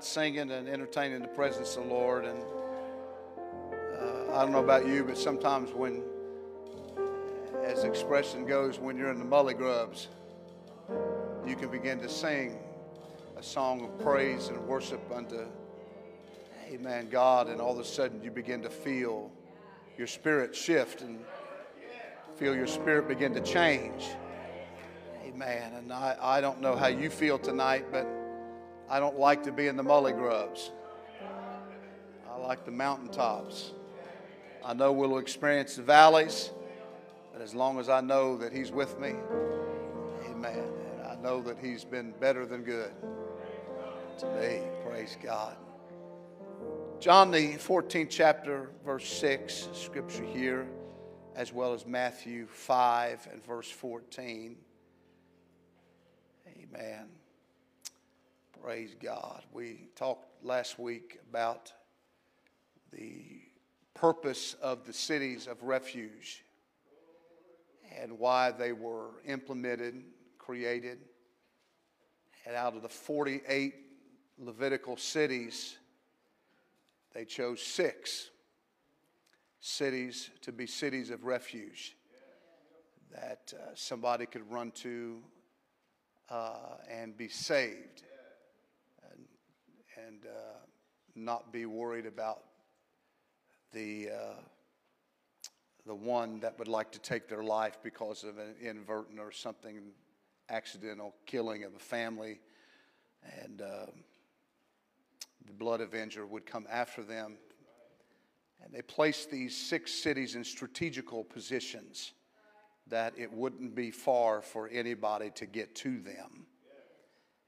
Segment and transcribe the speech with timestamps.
[0.00, 2.24] About singing and entertaining the presence of the Lord.
[2.24, 2.38] And
[4.00, 6.02] uh, I don't know about you, but sometimes when,
[7.62, 10.08] as expression goes, when you're in the mully grubs,
[11.46, 12.60] you can begin to sing
[13.36, 15.44] a song of praise and worship unto,
[16.70, 19.30] Amen, God, and all of a sudden you begin to feel
[19.98, 21.18] your spirit shift and
[22.36, 24.06] feel your spirit begin to change.
[25.26, 25.74] Amen.
[25.74, 28.19] And I, I don't know how you feel tonight, but
[28.90, 30.72] I don't like to be in the mully grubs.
[32.28, 33.70] I like the mountaintops.
[34.64, 36.50] I know we'll experience the valleys,
[37.32, 39.14] but as long as I know that He's with me,
[40.28, 40.64] amen.
[40.98, 42.90] And I know that He's been better than good
[44.18, 44.60] to me.
[44.84, 45.56] Praise God.
[46.98, 50.66] John, the 14th chapter, verse 6, scripture here,
[51.36, 54.56] as well as Matthew 5 and verse 14.
[56.48, 57.19] Amen.
[58.62, 59.42] Praise God.
[59.54, 61.72] We talked last week about
[62.92, 63.40] the
[63.94, 66.44] purpose of the cities of refuge
[67.98, 70.02] and why they were implemented,
[70.36, 70.98] created.
[72.44, 73.74] And out of the 48
[74.38, 75.76] Levitical cities,
[77.14, 78.28] they chose six
[79.60, 81.96] cities to be cities of refuge
[83.12, 85.22] that uh, somebody could run to
[86.28, 88.02] uh, and be saved
[90.06, 90.58] and uh,
[91.14, 92.42] not be worried about
[93.72, 94.40] the uh,
[95.86, 99.80] the one that would like to take their life because of an inadvertent or something
[100.50, 102.40] accidental killing of a family,
[103.42, 103.86] and uh,
[105.46, 107.36] the blood avenger would come after them.
[108.62, 112.12] And they placed these six cities in strategical positions
[112.88, 116.46] that it wouldn't be far for anybody to get to them.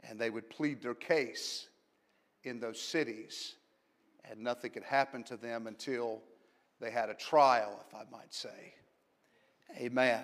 [0.09, 1.69] And they would plead their case
[2.45, 3.55] in those cities,
[4.31, 6.23] and nothing could happen to them until
[6.81, 8.75] they had a trial, if I might say.
[9.79, 10.23] Amen.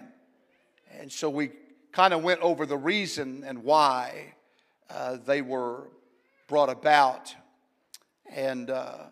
[0.98, 1.50] And so we
[1.92, 4.34] kind of went over the reason and why
[4.90, 5.88] uh, they were
[6.48, 7.34] brought about.
[8.30, 9.04] And uh,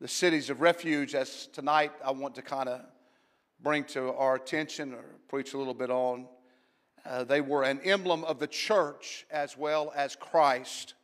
[0.00, 2.82] the cities of refuge, as tonight I want to kind of
[3.60, 6.26] bring to our attention or preach a little bit on.
[7.06, 10.94] Uh, they were an emblem of the church as well as Christ.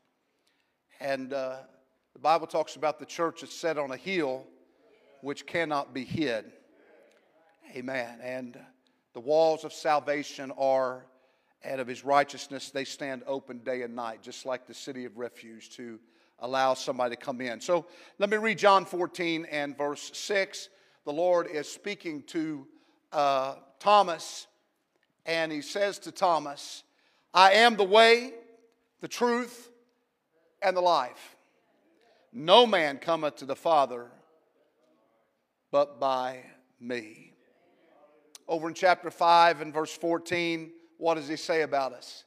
[1.01, 1.57] And uh,
[2.13, 4.45] the Bible talks about the church is set on a hill
[5.23, 6.53] which cannot be hid.
[7.75, 8.19] Amen.
[8.23, 8.59] And
[9.15, 11.07] the walls of salvation are,
[11.63, 15.17] and of his righteousness, they stand open day and night, just like the city of
[15.17, 15.99] refuge to
[16.41, 17.61] allow somebody to come in.
[17.61, 17.87] So
[18.19, 20.69] let me read John 14 and verse 6.
[21.07, 22.67] The Lord is speaking to
[23.11, 24.47] uh, Thomas,
[25.25, 26.83] and he says to Thomas,
[27.33, 28.35] I am the way,
[29.01, 29.70] the truth,
[30.63, 31.37] and the life.
[32.33, 34.11] No man cometh to the Father
[35.71, 36.41] but by
[36.81, 37.33] me.
[38.49, 42.25] Over in chapter 5 and verse 14, what does he say about us?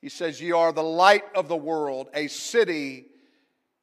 [0.00, 3.06] He says, Ye are the light of the world, a city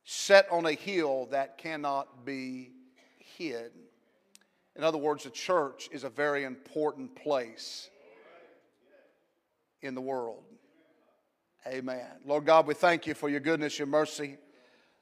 [0.04, 2.72] set on a hill that cannot be
[3.38, 3.72] hid.
[4.76, 7.90] In other words, the church is a very important place
[9.82, 10.44] in the world.
[11.68, 12.08] Amen.
[12.26, 14.38] Lord God, we thank you for your goodness, your mercy,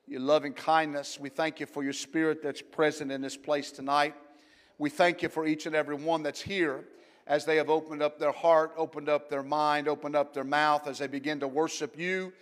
[0.06, 1.18] your loving kindness.
[1.18, 4.14] We thank you for your spirit that's present in this place tonight.
[4.78, 6.84] We thank you for each and every one that's here
[7.28, 10.86] as they have opened up their heart, opened up their mind, opened up their mouth
[10.86, 12.34] as they begin to worship you.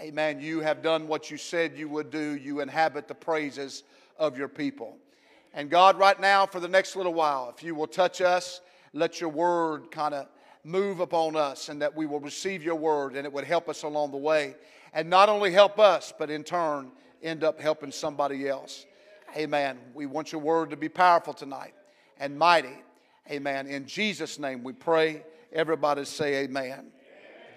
[0.00, 0.40] Amen.
[0.40, 2.34] You have done what you said you would do.
[2.36, 3.82] You inhabit the praises
[4.18, 4.96] of your people.
[5.52, 8.62] And God, right now, for the next little while, if you will touch us,
[8.94, 10.28] let your word kind of
[10.66, 13.84] move upon us and that we will receive your word and it would help us
[13.84, 14.56] along the way.
[14.92, 16.90] And not only help us, but in turn,
[17.22, 18.84] end up helping somebody else.
[19.36, 19.78] Amen.
[19.94, 21.74] We want your word to be powerful tonight
[22.18, 22.82] and mighty.
[23.30, 23.68] Amen.
[23.68, 25.22] In Jesus' name we pray.
[25.52, 26.86] Everybody say amen.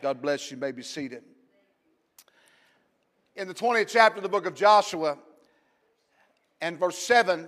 [0.03, 0.57] God bless you.
[0.57, 1.23] you may be seated.
[3.35, 5.17] In the 20th chapter of the book of Joshua
[6.61, 7.47] and verse 7,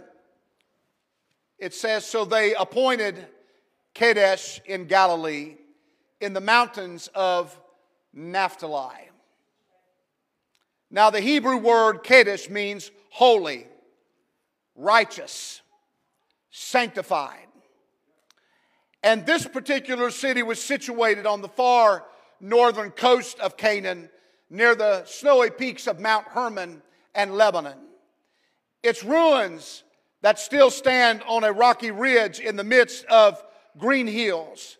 [1.59, 3.27] it says, So they appointed
[3.93, 5.57] Kadesh in Galilee
[6.19, 7.59] in the mountains of
[8.13, 9.09] Naphtali.
[10.89, 13.67] Now, the Hebrew word Kadesh means holy,
[14.75, 15.61] righteous,
[16.51, 17.47] sanctified.
[19.03, 22.05] And this particular city was situated on the far
[22.39, 24.09] northern coast of Canaan,
[24.49, 26.81] near the snowy peaks of Mount Hermon
[27.15, 27.77] and Lebanon.
[28.83, 29.83] Its ruins
[30.21, 33.41] that still stand on a rocky ridge in the midst of
[33.77, 34.77] green hills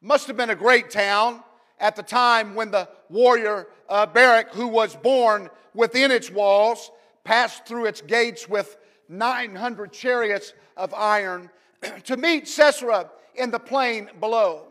[0.00, 1.42] must have been a great town
[1.78, 6.90] at the time when the warrior uh, Barak, who was born within its walls,
[7.24, 8.76] passed through its gates with
[9.08, 11.50] 900 chariots of iron
[12.04, 14.66] to meet Sisera in the plain below.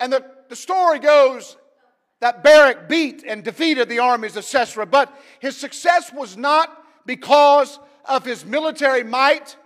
[0.00, 1.56] And the, the story goes
[2.20, 7.78] that Barak beat and defeated the armies of Sisera, but his success was not because
[8.04, 9.56] of his military might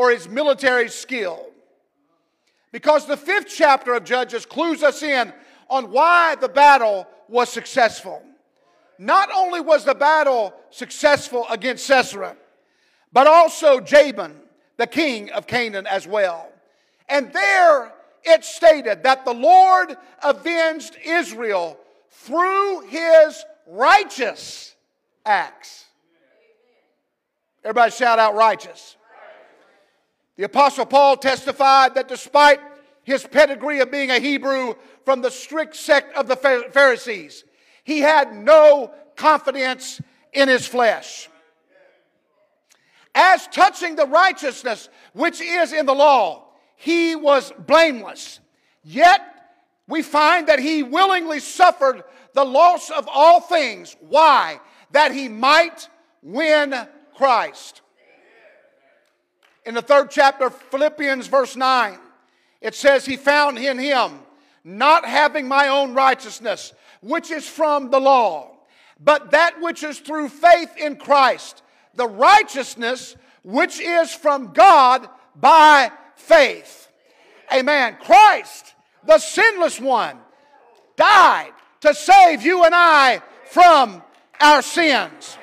[0.00, 1.44] or his military skill.
[2.72, 5.30] Because the fifth chapter of Judges clues us in
[5.68, 8.22] on why the battle was successful.
[8.98, 12.34] Not only was the battle successful against Sisera,
[13.12, 14.36] but also Jabin,
[14.78, 16.50] the king of Canaan, as well.
[17.10, 17.92] And there
[18.24, 24.74] it stated that the Lord avenged Israel through his righteous
[25.26, 25.84] acts.
[27.62, 28.96] Everybody shout out righteous.
[30.40, 32.60] The Apostle Paul testified that despite
[33.02, 36.36] his pedigree of being a Hebrew from the strict sect of the
[36.72, 37.44] Pharisees,
[37.84, 40.00] he had no confidence
[40.32, 41.28] in his flesh.
[43.14, 48.40] As touching the righteousness which is in the law, he was blameless.
[48.82, 49.20] Yet
[49.86, 52.02] we find that he willingly suffered
[52.32, 53.94] the loss of all things.
[54.00, 54.58] Why?
[54.92, 55.86] That he might
[56.22, 56.74] win
[57.14, 57.82] Christ.
[59.66, 61.98] In the third chapter of Philippians, verse 9,
[62.60, 64.20] it says, He found in him,
[64.64, 66.72] not having my own righteousness,
[67.02, 68.50] which is from the law,
[68.98, 71.62] but that which is through faith in Christ,
[71.94, 76.88] the righteousness which is from God by faith.
[77.52, 77.96] Amen.
[78.00, 78.74] Christ,
[79.06, 80.18] the sinless one,
[80.96, 84.02] died to save you and I from
[84.40, 85.36] our sins.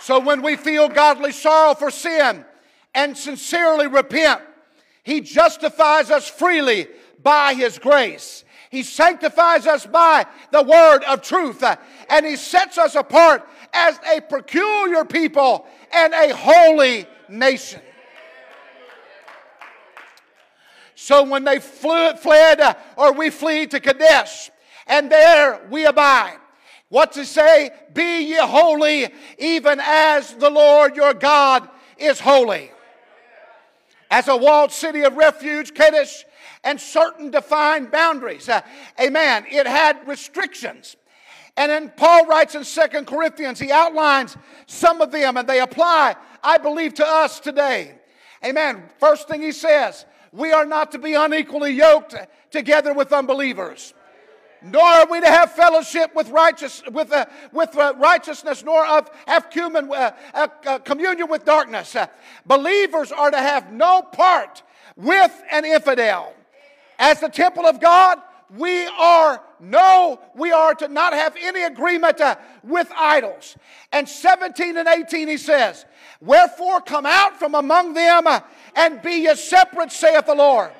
[0.00, 2.44] So when we feel godly sorrow for sin
[2.94, 4.40] and sincerely repent,
[5.02, 6.88] He justifies us freely
[7.22, 8.44] by His grace.
[8.70, 11.62] He sanctifies us by the word of truth,
[12.08, 17.80] and He sets us apart as a peculiar people and a holy nation.
[20.94, 24.50] So when they fled, uh, or we flee to Kadesh,
[24.86, 26.36] and there we abide.
[26.90, 27.70] What to say?
[27.94, 29.08] Be ye holy,
[29.38, 32.72] even as the Lord your God is holy.
[34.10, 36.24] As a walled city of refuge, Kadesh,
[36.64, 38.48] and certain defined boundaries.
[38.48, 38.60] Uh,
[39.00, 39.46] amen.
[39.48, 40.96] It had restrictions.
[41.56, 44.36] And then Paul writes in Second Corinthians, he outlines
[44.66, 47.94] some of them and they apply, I believe, to us today.
[48.44, 48.82] Amen.
[48.98, 52.16] First thing he says, we are not to be unequally yoked
[52.50, 53.94] together with unbelievers
[54.62, 59.10] nor are we to have fellowship with, righteous, with, uh, with uh, righteousness, nor of
[59.26, 61.96] have human, uh, uh, uh communion with darkness.
[61.96, 62.06] Uh,
[62.46, 64.62] believers are to have no part
[64.96, 66.34] with an infidel.
[66.98, 68.18] As the temple of God,
[68.56, 72.20] we are no, we are to not have any agreement
[72.64, 73.56] with idols.
[73.92, 75.84] And 17 and 18 he says,
[76.20, 78.26] Wherefore come out from among them
[78.74, 80.70] and be ye separate, saith the Lord,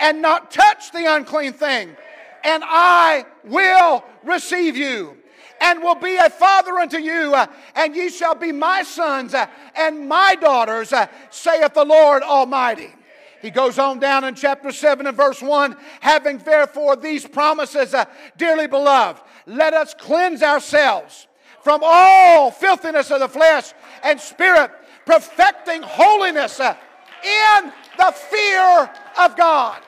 [0.00, 1.96] and not touch the unclean thing,
[2.44, 5.16] and I will receive you.
[5.60, 7.46] And will be a father unto you, uh,
[7.76, 9.46] and ye shall be my sons uh,
[9.76, 12.92] and my daughters, uh, saith the Lord Almighty.
[13.40, 17.94] He goes on down in chapter 7 and verse 1 having therefore these promises,
[18.36, 21.26] dearly beloved, let us cleanse ourselves
[21.62, 23.72] from all filthiness of the flesh
[24.02, 24.70] and spirit,
[25.06, 29.80] perfecting holiness in the fear of God.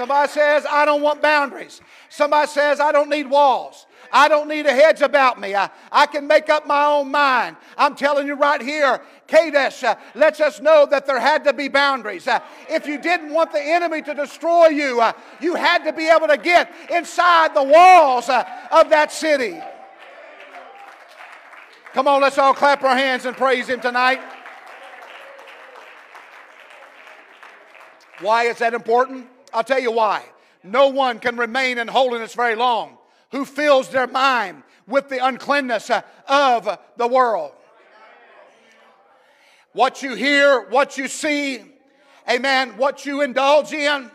[0.00, 1.82] Somebody says, I don't want boundaries.
[2.08, 3.84] Somebody says, I don't need walls.
[4.10, 5.54] I don't need a hedge about me.
[5.54, 7.58] I, I can make up my own mind.
[7.76, 11.68] I'm telling you right here, Kadesh uh, lets us know that there had to be
[11.68, 12.26] boundaries.
[12.26, 12.40] Uh,
[12.70, 16.28] if you didn't want the enemy to destroy you, uh, you had to be able
[16.28, 18.42] to get inside the walls uh,
[18.72, 19.60] of that city.
[21.92, 24.22] Come on, let's all clap our hands and praise Him tonight.
[28.20, 29.26] Why is that important?
[29.52, 30.24] I'll tell you why.
[30.62, 32.98] No one can remain in holiness very long
[33.32, 37.52] who fills their mind with the uncleanness uh, of the world.
[39.72, 41.62] What you hear, what you see,
[42.28, 44.10] amen, what you indulge in,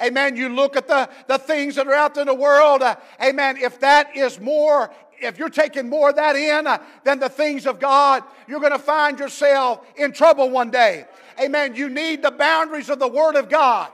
[0.00, 3.56] amen, you look at the, the things that are out in the world, uh, amen,
[3.56, 7.66] if that is more, if you're taking more of that in uh, than the things
[7.66, 11.06] of God, you're going to find yourself in trouble one day.
[11.40, 11.74] Amen.
[11.74, 13.90] You need the boundaries of the Word of God.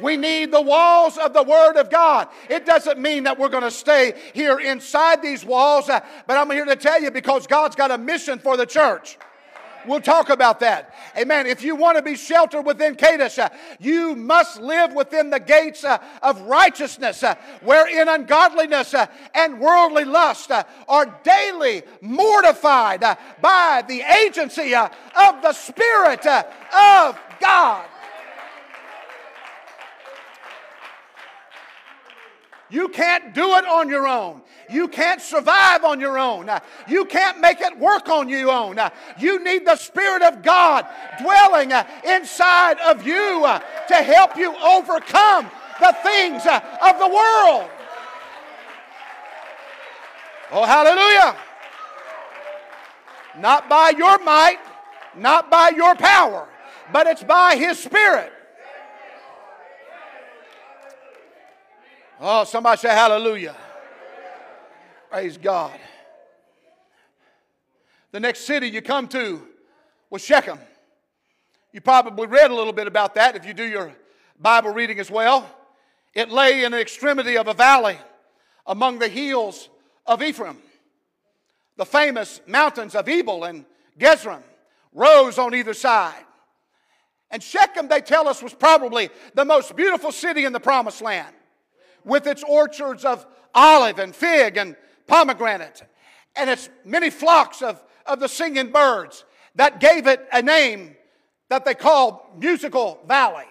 [0.00, 2.28] We need the walls of the Word of God.
[2.48, 6.50] It doesn't mean that we're going to stay here inside these walls, uh, but I'm
[6.50, 9.18] here to tell you because God's got a mission for the church.
[9.86, 10.94] We'll talk about that.
[11.18, 11.46] Amen.
[11.46, 13.48] If you want to be sheltered within Kadesh, uh,
[13.80, 17.24] you must live within the gates uh, of righteousness,
[17.62, 18.94] wherein ungodliness
[19.34, 20.52] and worldly lust
[20.88, 23.00] are daily mortified
[23.40, 27.86] by the agency of the Spirit of God.
[32.72, 34.40] You can't do it on your own.
[34.70, 36.48] You can't survive on your own.
[36.88, 38.78] You can't make it work on your own.
[39.18, 40.86] You need the Spirit of God
[41.20, 41.70] dwelling
[42.08, 43.42] inside of you
[43.88, 45.50] to help you overcome
[45.80, 47.68] the things of the world.
[50.50, 51.36] Oh, hallelujah.
[53.38, 54.60] Not by your might,
[55.14, 56.48] not by your power,
[56.90, 58.32] but it's by His Spirit.
[62.24, 63.56] Oh, somebody say hallelujah.
[65.10, 65.72] Praise God.
[68.12, 69.42] The next city you come to
[70.08, 70.60] was Shechem.
[71.72, 73.92] You probably read a little bit about that if you do your
[74.38, 75.50] Bible reading as well.
[76.14, 77.98] It lay in the extremity of a valley
[78.68, 79.68] among the hills
[80.06, 80.58] of Ephraim.
[81.76, 83.64] The famous mountains of Ebal and
[83.98, 84.44] Gerizim
[84.92, 86.24] rose on either side.
[87.32, 91.34] And Shechem, they tell us, was probably the most beautiful city in the promised land
[92.04, 95.82] with its orchards of olive and fig and pomegranate
[96.36, 100.96] and its many flocks of, of the singing birds that gave it a name
[101.48, 103.44] that they called Musical Valley.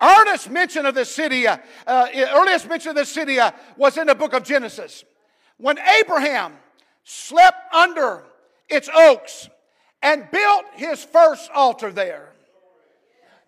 [0.00, 4.06] Earliest mention of this city, uh, uh, earliest mention of this city uh, was in
[4.06, 5.04] the book of Genesis.
[5.56, 6.52] When Abraham
[7.02, 8.24] slept under
[8.68, 9.48] its oaks
[10.02, 12.32] and built his first altar there.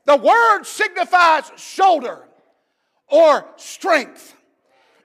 [0.06, 2.27] The word signifies shoulder
[3.10, 4.34] or strength.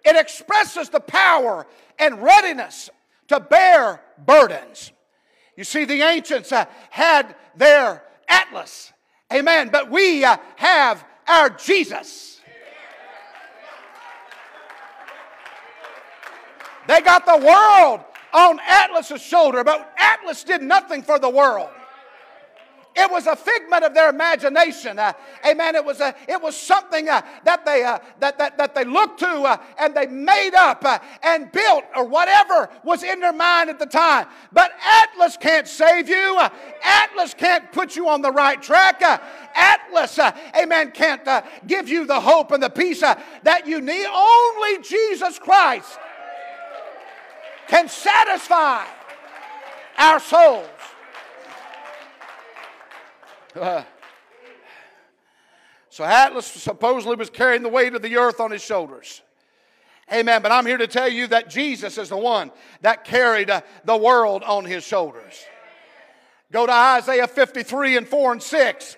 [0.06, 1.66] It expresses the power
[1.98, 2.90] and readiness
[3.30, 4.92] to bear burdens.
[5.56, 8.92] You see, the ancients uh, had their Atlas,
[9.32, 12.42] amen, but we uh, have our Jesus.
[16.88, 18.02] They got the world
[18.34, 21.70] on Atlas's shoulder, but Atlas did nothing for the world.
[22.96, 25.00] It was a figment of their imagination.
[25.00, 25.14] Uh,
[25.46, 25.76] amen.
[25.76, 29.20] It was, a, it was something uh, that, they, uh, that, that, that they looked
[29.20, 33.72] to uh, and they made up uh, and built or whatever was in their mind
[33.72, 34.28] at the time.
[34.52, 36.38] But Atlas can't save you.
[36.40, 36.50] Uh,
[36.84, 39.02] Atlas can't put you on the right track.
[39.56, 40.20] Atlas,
[40.56, 41.28] amen, can't
[41.66, 44.06] give you the hope and the peace that you need.
[44.06, 45.98] Only Jesus Christ
[47.68, 48.86] can satisfy
[49.98, 50.20] our
[55.90, 59.22] so Atlas supposedly was carrying the weight of the earth on his shoulders.
[60.12, 60.42] Amen.
[60.42, 63.96] But I'm here to tell you that Jesus is the one that carried uh, the
[63.96, 65.46] world on his shoulders.
[66.52, 68.98] Go to Isaiah 53 and 4 and 6.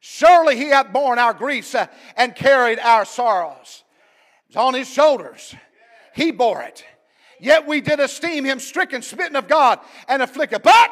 [0.00, 3.82] Surely he hath borne our griefs uh, and carried our sorrows.
[4.48, 5.54] It's on his shoulders.
[6.14, 6.84] He bore it.
[7.40, 10.62] Yet we did esteem him stricken, smitten of God, and afflicted.
[10.62, 10.90] But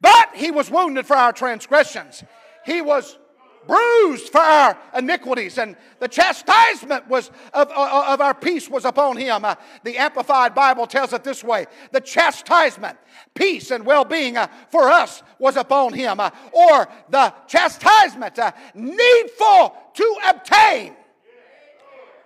[0.00, 2.24] but he was wounded for our transgressions.
[2.64, 3.18] He was
[3.66, 9.16] bruised for our iniquities, and the chastisement was of, of, of our peace was upon
[9.16, 9.44] him.
[9.44, 12.98] Uh, the Amplified Bible tells it this way: the chastisement,
[13.34, 19.74] peace, and well-being uh, for us was upon him, uh, or the chastisement uh, needful
[19.94, 20.94] to obtain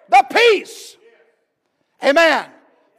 [0.08, 0.96] the peace.
[2.02, 2.46] Amen.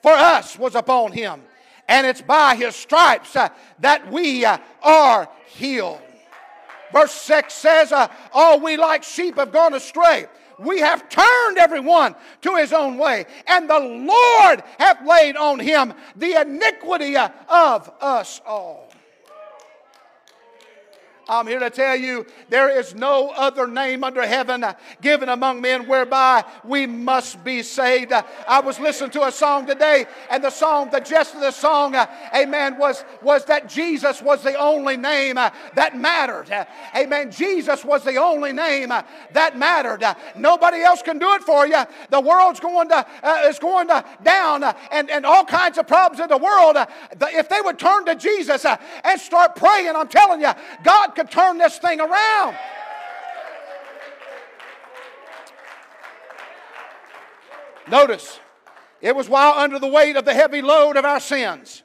[0.02, 1.42] For us was upon him
[1.90, 6.00] and it's by his stripes uh, that we uh, are healed.
[6.94, 10.28] Verse 6 says, uh, All we like sheep have gone astray.
[10.60, 15.94] we have turned everyone to his own way, and the Lord hath laid on him
[16.16, 18.89] the iniquity of us all.
[21.30, 24.66] I'm here to tell you there is no other name under heaven
[25.02, 28.12] given among men whereby we must be saved.
[28.12, 31.96] I was listening to a song today, and the song, the gist of the song,
[32.36, 36.50] amen, was, was that Jesus was the only name that mattered.
[36.96, 37.32] Amen.
[37.32, 40.04] Jesus was the only name that mattered.
[40.36, 41.84] Nobody else can do it for you.
[42.10, 46.22] The world's going to uh, is going to down, and, and all kinds of problems
[46.22, 46.78] in the world.
[47.22, 50.52] If they would turn to Jesus uh, and start praying, I'm telling you,
[50.84, 52.56] God could turn this thing around.
[57.90, 58.40] Notice,
[59.02, 61.84] it was while under the weight of the heavy load of our sins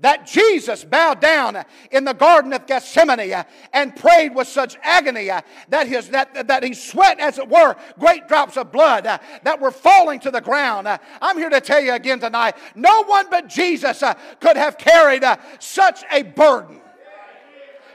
[0.00, 5.30] that Jesus bowed down in the Garden of Gethsemane and prayed with such agony
[5.68, 9.70] that, his, that, that he sweat, as it were, great drops of blood that were
[9.70, 10.88] falling to the ground.
[11.22, 14.02] I'm here to tell you again tonight no one but Jesus
[14.40, 15.24] could have carried
[15.58, 16.82] such a burden.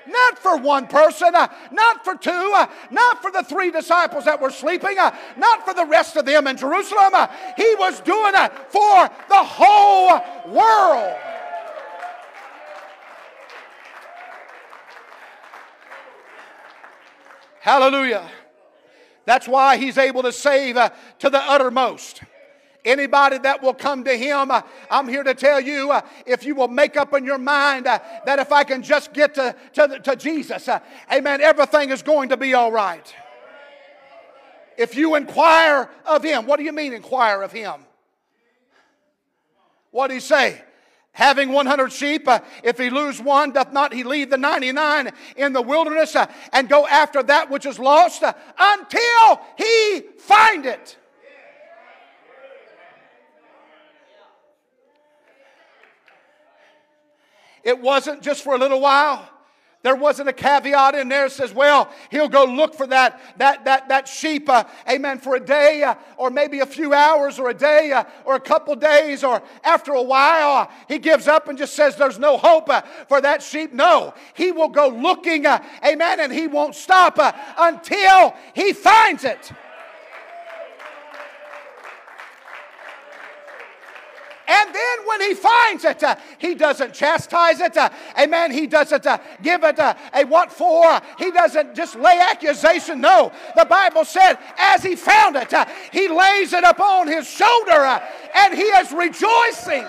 [0.07, 4.41] Not for one person, uh, not for two, uh, not for the three disciples that
[4.41, 7.13] were sleeping, uh, not for the rest of them in Jerusalem.
[7.57, 11.17] He was doing it for the whole world.
[17.61, 18.27] Hallelujah.
[19.25, 20.89] That's why he's able to save uh,
[21.19, 22.23] to the uttermost.
[22.85, 26.55] Anybody that will come to Him, uh, I'm here to tell you uh, if you
[26.55, 29.99] will make up in your mind uh, that if I can just get to, to,
[29.99, 30.69] to Jesus,
[31.11, 33.13] amen, everything is going to be all right.
[34.77, 37.85] If you inquire of Him, what do you mean inquire of Him?
[39.91, 40.61] What did He say?
[41.11, 45.51] Having 100 sheep, uh, if he lose one, doth not he leave the 99 in
[45.51, 50.97] the wilderness uh, and go after that which is lost uh, until he find it?
[57.69, 59.29] It wasn't just for a little while.
[59.83, 63.63] There wasn't a caveat in there that says, well, he'll go look for that, that,
[63.65, 67.51] that, that sheep, uh, amen, for a day uh, or maybe a few hours or
[67.51, 70.63] a day uh, or a couple days or after a while.
[70.63, 73.71] Uh, he gives up and just says there's no hope uh, for that sheep.
[73.71, 77.19] No, he will go looking, uh, amen, and he won't stop
[77.55, 79.51] until he finds it.
[84.49, 87.77] And then when he finds it, uh, he doesn't chastise it.
[87.77, 88.51] Uh, amen.
[88.51, 90.99] He doesn't uh, give it uh, a what for.
[91.19, 92.99] He doesn't just lay accusation.
[92.99, 93.31] No.
[93.55, 98.03] The Bible said, as he found it, uh, he lays it upon his shoulder uh,
[98.33, 99.85] and he is rejoicing.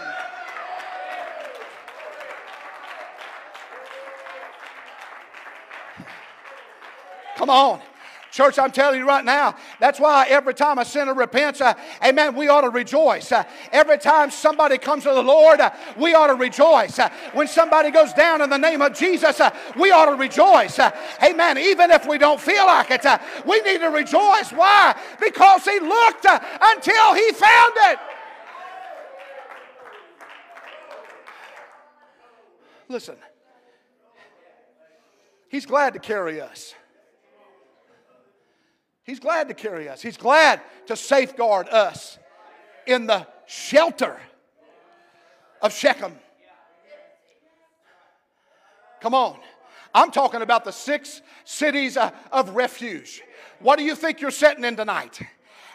[7.37, 7.81] Come on.
[8.31, 12.37] Church, I'm telling you right now, that's why every time a sinner repents, uh, amen,
[12.37, 13.33] we ought to rejoice.
[13.33, 17.01] Uh, every time somebody comes to the Lord, uh, we ought to rejoice.
[17.01, 20.79] Uh, when somebody goes down in the name of Jesus, uh, we ought to rejoice.
[20.79, 20.91] Uh,
[21.25, 21.59] amen.
[21.59, 23.05] Even if we don't feel like it,
[23.45, 24.53] we need to rejoice.
[24.53, 24.97] Why?
[25.21, 26.27] Because he looked
[26.63, 27.99] until he found it.
[32.89, 33.17] Listen,
[35.49, 36.75] he's glad to carry us.
[39.11, 40.01] He's glad to carry us.
[40.01, 42.17] He's glad to safeguard us
[42.87, 44.17] in the shelter
[45.61, 46.13] of Shechem.
[49.01, 49.37] Come on.
[49.93, 53.21] I'm talking about the six cities uh, of refuge.
[53.59, 55.21] What do you think you're sitting in tonight?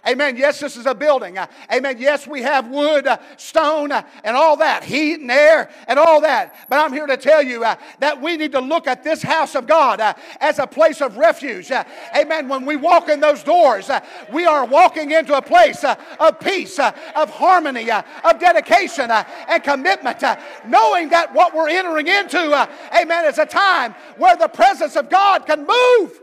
[0.07, 0.37] Amen.
[0.37, 1.39] Yes, this is a building.
[1.39, 1.95] Uh, amen.
[1.97, 6.21] Yes, we have wood, uh, stone, uh, and all that, heat and air and all
[6.21, 6.55] that.
[6.69, 9.55] But I'm here to tell you uh, that we need to look at this house
[9.55, 11.71] of God uh, as a place of refuge.
[11.71, 11.83] Uh,
[12.15, 12.47] amen.
[12.47, 13.89] When we walk in those doors,
[14.31, 20.23] we are walking into a place of peace, of harmony, of dedication and commitment,
[20.67, 25.47] knowing that what we're entering into, amen, is a time where the presence of God
[25.47, 26.21] can move.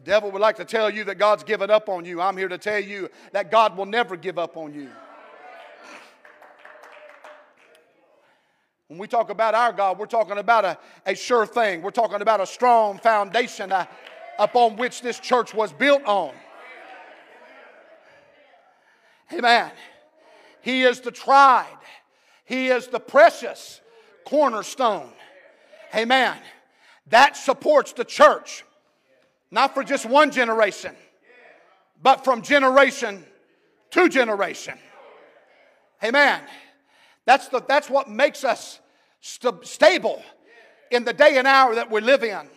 [0.00, 2.22] The devil would like to tell you that God's given up on you.
[2.22, 4.88] I'm here to tell you that God will never give up on you.
[8.88, 11.82] When we talk about our God, we're talking about a, a sure thing.
[11.82, 13.84] We're talking about a strong foundation uh,
[14.38, 16.32] upon which this church was built on.
[19.34, 19.70] Amen.
[20.62, 21.76] He is the tried,
[22.46, 23.82] He is the precious
[24.24, 25.12] cornerstone.
[25.94, 26.38] Amen.
[27.08, 28.64] That supports the church.
[29.50, 30.94] Not for just one generation,
[32.02, 33.24] but from generation
[33.90, 34.78] to generation.
[36.02, 36.40] Amen.
[37.26, 38.80] That's, the, that's what makes us
[39.20, 40.22] st- stable.
[40.90, 42.48] in the day and hour that we live in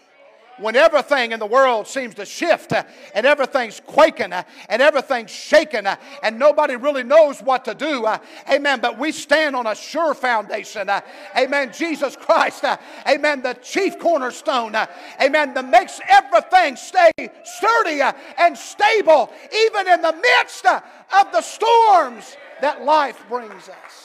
[0.58, 2.84] when everything in the world seems to shift uh,
[3.16, 8.08] and everything's quaking uh, and everything's shaking uh, and nobody really knows what to do.
[8.50, 8.80] Amen.
[8.80, 10.90] But we stand on a sure foundation.
[11.38, 11.72] Amen.
[11.74, 12.66] Jesus Christ.
[13.08, 13.42] Amen.
[13.42, 14.76] The chief cornerstone.
[15.22, 15.54] Amen.
[15.54, 17.12] That makes everything stay
[17.44, 18.02] sturdy
[18.38, 24.04] and stable even in the midst of the storms that life brings us.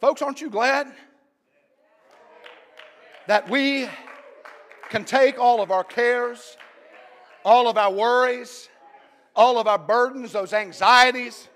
[0.00, 0.92] Folks, aren't you glad?
[3.26, 3.88] That we
[4.88, 6.56] can take all of our cares,
[7.44, 8.68] all of our worries,
[9.34, 11.48] all of our burdens, those anxieties.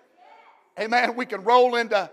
[0.78, 1.16] Amen.
[1.16, 2.10] We can roll into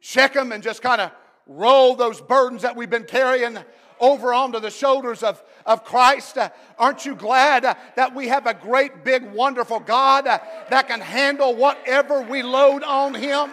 [0.00, 1.10] Shechem and just kind of
[1.46, 3.58] roll those burdens that we've been carrying
[4.00, 6.38] over onto the shoulders of, of Christ.
[6.38, 6.48] Uh,
[6.78, 10.38] aren't you glad uh, that we have a great, big, wonderful God uh,
[10.70, 13.50] that can handle whatever we load on Him?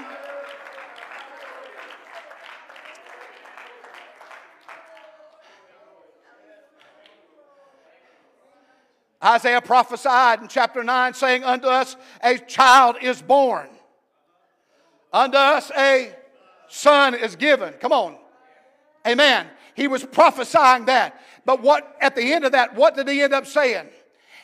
[9.23, 13.67] Isaiah prophesied in chapter 9, saying, Unto us a child is born,
[15.11, 16.13] unto us a
[16.67, 17.73] son is given.
[17.73, 18.17] Come on.
[19.07, 19.47] Amen.
[19.73, 21.19] He was prophesying that.
[21.45, 23.87] But what at the end of that, what did he end up saying?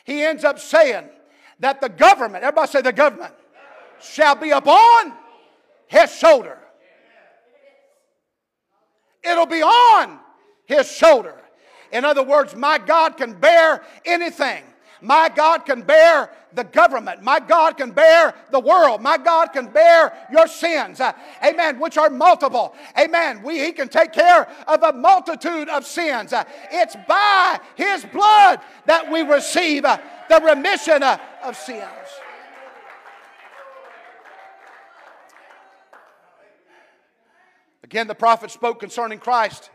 [0.04, 1.08] He ends up saying
[1.60, 3.34] that the government, everybody say the government,
[4.00, 5.12] shall be upon
[5.86, 6.58] his shoulder.
[9.22, 10.18] It'll be on
[10.66, 11.34] his shoulder.
[11.92, 14.64] In other words, my God can bear anything.
[15.00, 17.22] My God can bear the government.
[17.22, 19.02] My God can bear the world.
[19.02, 21.00] My God can bear your sins.
[21.00, 21.12] Uh,
[21.44, 21.78] amen.
[21.78, 22.74] Which are multiple.
[22.98, 23.42] Amen.
[23.42, 26.32] We, he can take care of a multitude of sins.
[26.32, 31.84] Uh, it's by His blood that we receive uh, the remission of sins.
[37.82, 39.70] Again, the prophet spoke concerning Christ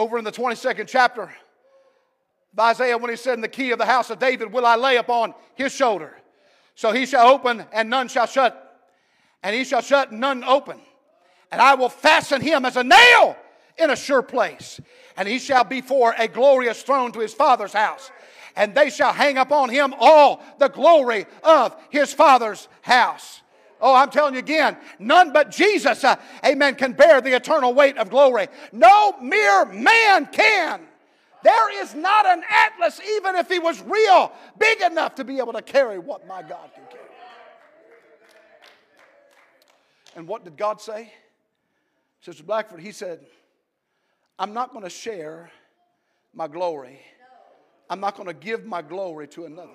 [0.00, 3.84] over in the 22nd chapter of Isaiah when he said, In the key of the
[3.84, 6.16] house of David will I lay upon his shoulder.
[6.74, 8.80] So he shall open and none shall shut,
[9.42, 10.80] and he shall shut and none open.
[11.52, 13.36] And I will fasten him as a nail
[13.76, 14.80] in a sure place.
[15.18, 18.10] And he shall be for a glorious throne to his father's house.
[18.56, 23.42] And they shall hang upon him all the glory of his father's house.
[23.80, 27.96] Oh, I'm telling you again, none but Jesus, uh, amen, can bear the eternal weight
[27.96, 28.48] of glory.
[28.72, 30.82] No mere man can.
[31.42, 35.54] There is not an Atlas, even if he was real, big enough to be able
[35.54, 37.04] to carry what my God can carry.
[40.16, 41.12] And what did God say?
[42.20, 43.20] Sister Blackford, he said,
[44.38, 45.50] I'm not going to share
[46.34, 47.00] my glory.
[47.88, 49.70] I'm not going to give my glory to another.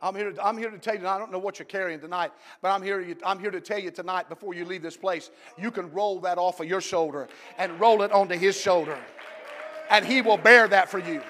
[0.00, 2.30] I'm here, to, I'm here to tell you, I don't know what you're carrying tonight,
[2.62, 5.72] but I'm here, I'm here to tell you tonight before you leave this place, you
[5.72, 8.96] can roll that off of your shoulder and roll it onto his shoulder.
[9.90, 11.20] And he will bear that for you.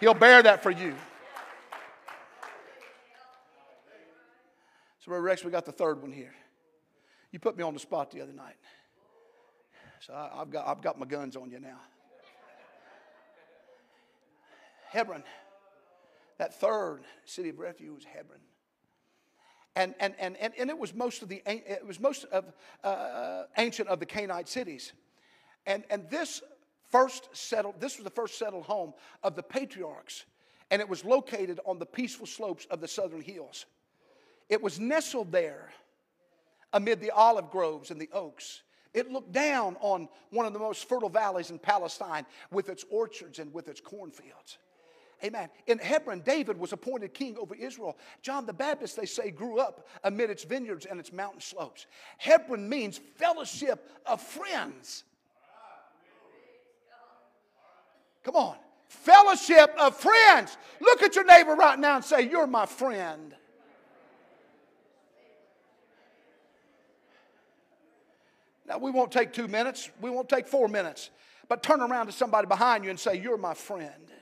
[0.00, 0.94] He'll bear that for you.
[5.00, 6.34] So, Brother Rex, we got the third one here.
[7.30, 8.56] You put me on the spot the other night.
[10.00, 11.78] So I, have got, I've got my guns on you now.
[14.90, 15.22] Hebron
[16.38, 18.40] that third city of refuge was Hebron.
[19.74, 22.46] And, and, and, and, and it was most of the it was most of
[22.82, 24.92] uh, ancient of the Canaanite cities.
[25.66, 26.42] And, and this
[26.90, 30.24] first settled, this was the first settled home of the patriarchs,
[30.70, 33.66] and it was located on the peaceful slopes of the southern hills.
[34.48, 35.70] It was nestled there
[36.72, 38.62] amid the olive groves and the oaks.
[38.94, 43.38] It looked down on one of the most fertile valleys in Palestine with its orchards
[43.40, 44.56] and with its cornfields.
[45.24, 45.48] Amen.
[45.66, 47.96] In Hebron, David was appointed king over Israel.
[48.20, 51.86] John the Baptist, they say, grew up amid its vineyards and its mountain slopes.
[52.18, 55.04] Hebron means fellowship of friends.
[58.22, 58.56] Come on.
[58.88, 60.56] Fellowship of friends.
[60.80, 63.34] Look at your neighbor right now and say, You're my friend.
[68.68, 71.10] Now, we won't take two minutes, we won't take four minutes,
[71.48, 74.12] but turn around to somebody behind you and say, You're my friend.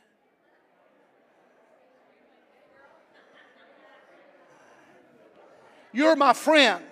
[5.94, 6.85] You're my friend.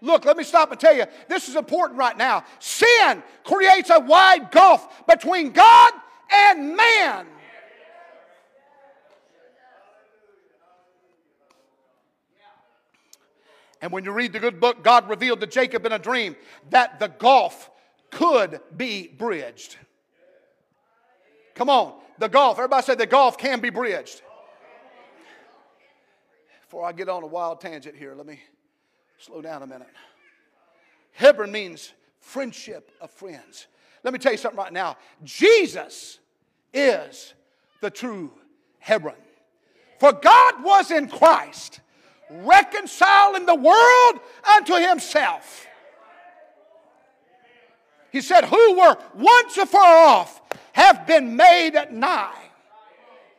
[0.00, 2.44] Look, let me stop and tell you this is important right now.
[2.60, 5.92] Sin creates a wide gulf between God
[6.32, 7.26] and man.
[13.80, 16.36] And when you read the good book, God revealed to Jacob in a dream
[16.70, 17.70] that the gulf
[18.10, 19.76] could be bridged.
[21.54, 22.58] Come on, the gulf.
[22.58, 24.22] Everybody say the gulf can be bridged.
[26.68, 28.38] Before I get on a wild tangent here, let me
[29.16, 29.88] slow down a minute.
[31.12, 33.68] Hebron means friendship of friends.
[34.04, 34.98] Let me tell you something right now.
[35.24, 36.18] Jesus
[36.74, 37.32] is
[37.80, 38.30] the true
[38.80, 39.14] Hebron.
[39.98, 41.80] For God was in Christ,
[42.28, 44.20] reconciling the world
[44.54, 45.66] unto himself.
[48.12, 52.44] He said, Who were once afar off have been made nigh.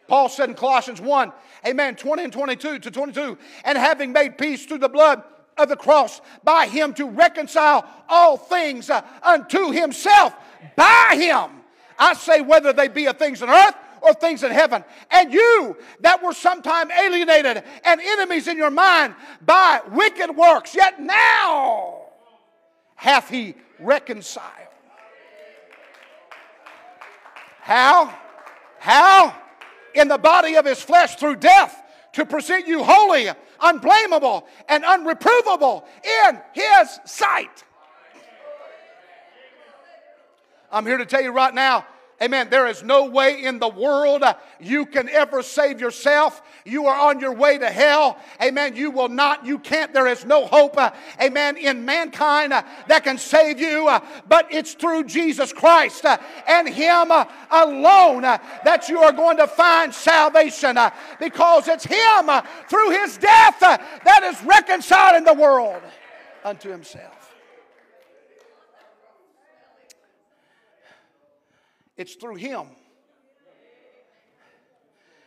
[0.08, 1.32] Paul said in Colossians 1,
[1.66, 5.24] amen, 20 and 22 to 22, and having made peace through the blood
[5.58, 10.34] of the cross by him to reconcile all things uh, unto himself
[10.76, 11.62] by him.
[11.98, 14.84] I say, whether they be of things on earth or things in heaven.
[15.12, 21.02] And you that were sometime alienated and enemies in your mind by wicked works, yet
[21.02, 22.06] now
[22.96, 24.46] hath he reconciled.
[27.60, 28.18] How?
[28.80, 29.36] How?
[29.94, 33.28] In the body of his flesh through death to present you holy,
[33.60, 35.84] unblameable, and unreprovable
[36.28, 37.64] in his sight.
[40.72, 41.86] I'm here to tell you right now
[42.22, 42.50] Amen.
[42.50, 46.42] There is no way in the world uh, you can ever save yourself.
[46.66, 48.18] You are on your way to hell.
[48.42, 48.76] Amen.
[48.76, 49.94] You will not, you can't.
[49.94, 54.48] There is no hope, uh, amen, in mankind uh, that can save you, uh, but
[54.52, 59.94] it's through Jesus Christ uh, and Him uh, alone that you are going to find
[59.94, 60.78] salvation
[61.22, 62.30] because it's Him
[62.70, 65.82] through His death that is reconciling the world
[66.44, 67.19] unto Himself.
[72.00, 72.68] It's through Him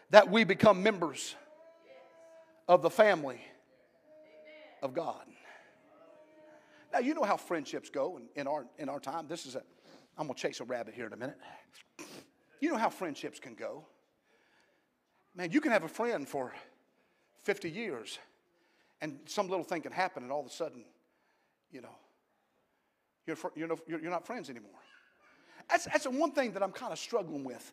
[0.09, 1.37] that we become members
[2.67, 3.43] of the family
[4.83, 5.27] of God.
[6.91, 9.27] Now, you know how friendships go in, in, our, in our time.
[9.29, 9.63] This is a,
[10.17, 11.37] I'm going to chase a rabbit here in a minute.
[12.59, 13.85] You know how friendships can go.
[15.37, 16.55] Man, you can have a friend for
[17.43, 18.19] 50 years,
[19.03, 20.85] and some little thing can happen, and all of a sudden,
[21.71, 21.97] you know,
[23.27, 24.81] you're, you're, no, you're not friends anymore.
[25.68, 27.72] That's, that's the one thing that I'm kind of struggling with,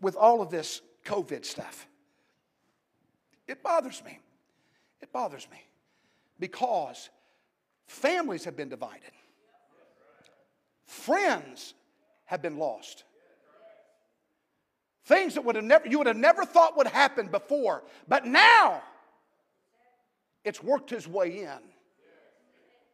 [0.00, 1.86] with all of this COVID stuff.
[3.46, 4.18] It bothers me.
[5.00, 5.58] It bothers me
[6.38, 7.08] because
[7.86, 9.12] families have been divided,
[10.86, 11.74] friends
[12.26, 13.04] have been lost.
[15.04, 18.82] Things that would have never, you would have never thought would happen before, but now
[20.44, 21.58] it's worked its way in.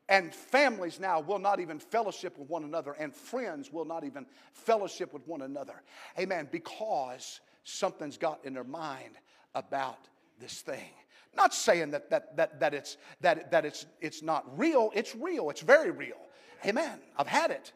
[0.08, 4.26] And families now will not even fellowship with one another, and friends will not even
[4.52, 5.82] fellowship with one another.
[6.18, 6.48] Amen.
[6.52, 9.14] Because something's got in their mind
[9.54, 10.90] about this thing.
[11.34, 15.50] Not saying that, that, that, that, it's, that, that it's, it's not real, it's real,
[15.50, 16.18] it's very real.
[16.66, 17.00] Amen.
[17.16, 17.72] I've had it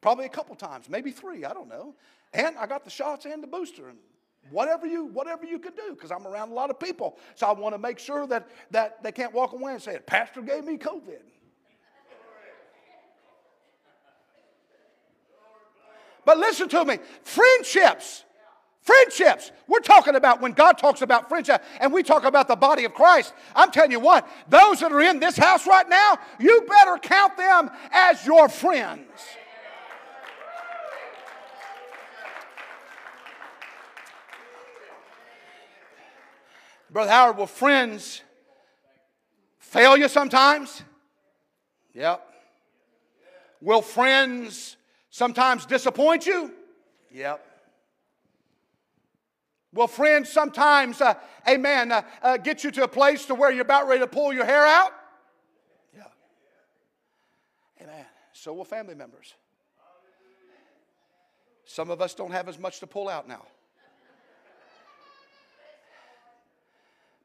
[0.00, 1.94] probably a couple times, maybe three, I don't know.
[2.32, 3.98] And I got the shots and the booster, and
[4.50, 7.52] whatever you whatever you can do because i'm around a lot of people so i
[7.52, 10.78] want to make sure that that they can't walk away and say pastor gave me
[10.78, 11.20] covid
[16.28, 18.22] But listen to me friendships.
[18.82, 19.50] Friendships.
[19.66, 22.92] We're talking about when God talks about friendship and we talk about the body of
[22.92, 23.32] Christ.
[23.56, 27.38] I'm telling you what, those that are in this house right now, you better count
[27.38, 29.08] them as your friends.
[36.90, 38.20] Brother Howard, will friends
[39.60, 40.82] fail you sometimes?
[41.94, 42.22] Yep.
[43.62, 44.76] Will friends
[45.18, 46.52] sometimes disappoint you?
[47.12, 47.44] Yep.
[49.74, 51.14] Will friends sometimes, uh,
[51.46, 54.32] amen, uh, uh, get you to a place to where you're about ready to pull
[54.32, 54.92] your hair out?
[55.94, 56.04] Yeah.
[57.82, 58.06] Amen.
[58.32, 59.34] So will family members.
[61.64, 63.44] Some of us don't have as much to pull out now.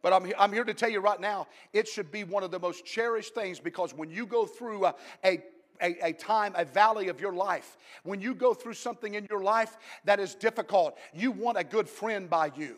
[0.02, 2.60] But I'm, I'm here to tell you right now, it should be one of the
[2.60, 5.42] most cherished things because when you go through a, a
[5.82, 7.78] a, a, time, a valley of your life.
[8.04, 11.90] When you go through something in your life that is difficult, you want a good
[11.90, 12.78] friend by you.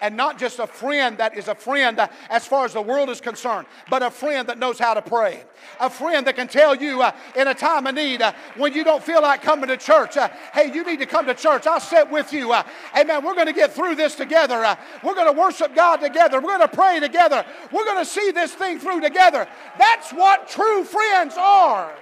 [0.00, 3.20] And not just a friend that is a friend as far as the world is
[3.20, 5.42] concerned, but a friend that knows how to pray.
[5.80, 8.84] A friend that can tell you uh, in a time of need uh, when you
[8.84, 11.66] don't feel like coming to church, uh, hey, you need to come to church.
[11.66, 12.52] I'll sit with you.
[12.52, 12.62] Uh,
[12.98, 13.24] amen.
[13.24, 14.64] We're going to get through this together.
[14.64, 16.40] Uh, we're going to worship God together.
[16.40, 17.44] We're going to pray together.
[17.72, 19.48] We're going to see this thing through together.
[19.78, 21.92] That's what true friends are.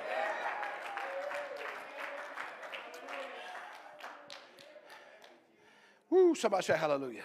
[6.11, 7.23] Woo, somebody say hallelujah.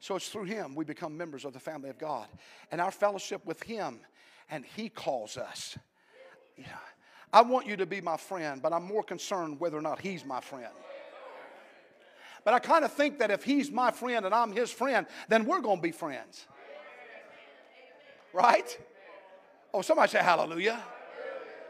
[0.00, 2.26] So it's through him we become members of the family of God.
[2.72, 4.00] And our fellowship with him,
[4.50, 5.78] and he calls us.
[6.58, 6.64] Know,
[7.32, 10.24] I want you to be my friend, but I'm more concerned whether or not he's
[10.24, 10.72] my friend.
[12.44, 15.44] But I kind of think that if he's my friend and I'm his friend, then
[15.44, 16.46] we're going to be friends.
[18.32, 18.78] Right?
[19.72, 20.82] Oh, somebody say hallelujah.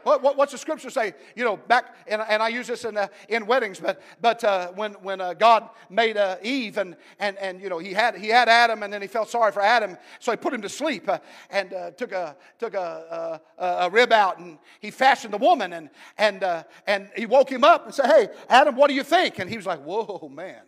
[0.03, 1.13] What, what, what's the scripture say?
[1.35, 4.71] You know, back, and, and I use this in, uh, in weddings, but, but uh,
[4.73, 8.27] when, when uh, God made uh, Eve and, and, and, you know, he had, he
[8.27, 11.07] had Adam and then he felt sorry for Adam, so he put him to sleep
[11.07, 15.37] uh, and uh, took, a, took a, a, a, rib out and he fashioned the
[15.37, 19.03] woman and, and, and he woke him up and said, Hey, Adam, what do you
[19.03, 19.39] think?
[19.39, 20.61] And he was like, Whoa, man.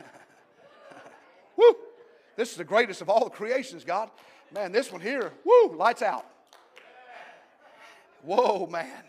[1.56, 1.74] Woo!
[2.36, 4.10] This is the greatest of all the creations, God.
[4.52, 6.26] Man, this one here, woo, lights out.
[8.22, 9.04] Whoa, man.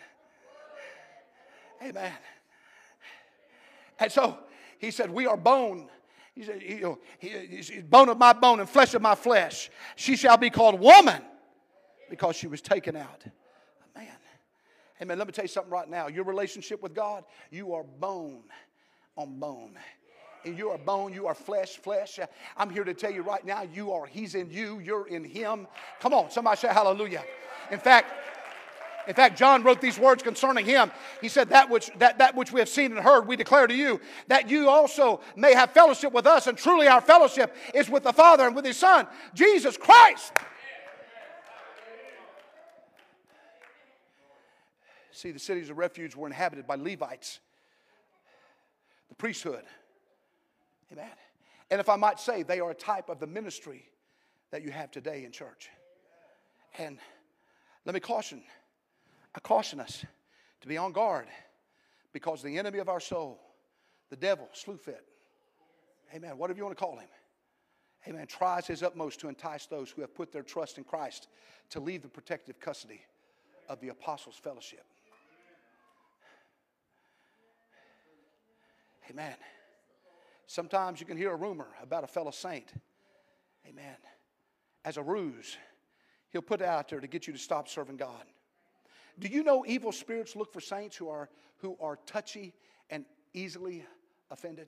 [1.82, 2.14] Amen.
[4.00, 4.38] And so
[4.80, 5.90] he said, We are bone.
[6.36, 9.70] He said, you know, he, bone of my bone and flesh of my flesh.
[9.96, 11.22] She shall be called woman
[12.10, 13.24] because she was taken out.
[13.96, 14.08] Man.
[15.02, 15.18] Amen.
[15.20, 16.08] Let me tell you something right now.
[16.08, 18.44] Your relationship with God, you are bone
[19.16, 19.78] on bone.
[20.46, 22.20] And you are bone, you are flesh, flesh.
[22.58, 25.68] I'm here to tell you right now, you are, He's in you, you're in Him.
[26.02, 27.24] Come on, somebody say hallelujah.
[27.72, 28.12] In fact,
[29.08, 30.92] in fact, John wrote these words concerning him.
[31.20, 33.74] He said, that which, that, that which we have seen and heard, we declare to
[33.74, 36.48] you, that you also may have fellowship with us.
[36.48, 40.32] And truly, our fellowship is with the Father and with His Son, Jesus Christ.
[45.12, 47.40] See, the cities of refuge were inhabited by Levites,
[49.10, 49.64] the priesthood.
[50.92, 51.08] Amen.
[51.70, 53.86] And if I might say, they are a type of the ministry
[54.52, 55.70] that you have today in church.
[56.78, 56.98] And
[57.86, 58.42] let me caution
[59.36, 60.06] I caution us
[60.62, 61.28] to be on guard
[62.12, 63.40] because the enemy of our soul,
[64.10, 65.02] the devil, Slewfoot.
[66.14, 67.10] amen, whatever you want to call him,
[68.08, 71.28] amen, tries his utmost to entice those who have put their trust in Christ
[71.72, 73.02] to leave the protective custody
[73.68, 74.86] of the apostles' fellowship.
[79.10, 79.36] Amen.
[80.48, 82.72] Sometimes you can hear a rumor about a fellow saint.
[83.68, 83.98] Amen.
[84.86, 85.58] As a ruse,
[86.30, 88.24] he'll put it out there to get you to stop serving God.
[89.20, 92.54] Do you know evil spirits look for saints who are, who are touchy
[92.90, 93.86] and easily
[94.32, 94.68] offended?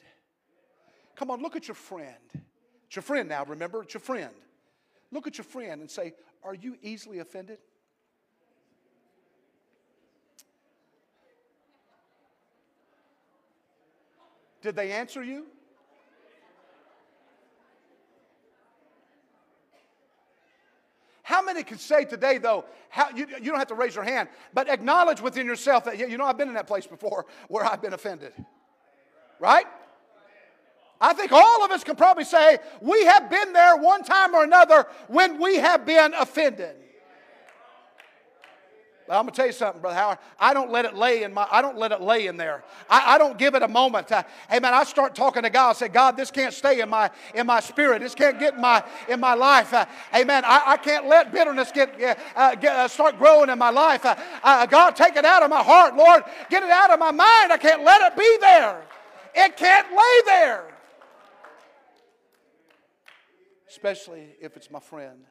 [1.15, 2.15] Come on, look at your friend.
[2.88, 3.81] It's your friend now, remember?
[3.81, 4.34] It's your friend.
[5.12, 7.58] Look at your friend and say, Are you easily offended?
[14.62, 15.45] Did they answer you?
[21.25, 24.29] How many can say today, though, how, you, you don't have to raise your hand,
[24.53, 27.81] but acknowledge within yourself that, you know, I've been in that place before where I've
[27.81, 28.31] been offended.
[29.39, 29.65] Right?
[31.01, 34.43] I think all of us can probably say we have been there one time or
[34.43, 36.75] another when we have been offended.
[39.07, 40.17] But I'm gonna tell you something, brother Howard.
[40.39, 41.47] I don't let it lay in my.
[41.51, 42.63] I don't let it lay in there.
[42.89, 44.11] I, I don't give it a moment.
[44.11, 45.69] Uh, hey man, I start talking to God.
[45.69, 48.01] I say, God, this can't stay in my in my spirit.
[48.01, 49.73] This can't get in my in my life.
[49.73, 49.85] Uh,
[50.25, 54.05] man, I, I can't let bitterness get, uh, get uh, start growing in my life.
[54.05, 56.23] Uh, uh, God, take it out of my heart, Lord.
[56.49, 57.51] Get it out of my mind.
[57.51, 58.81] I can't let it be there.
[59.35, 60.65] It can't lay there.
[63.69, 65.25] Especially if it's my friend.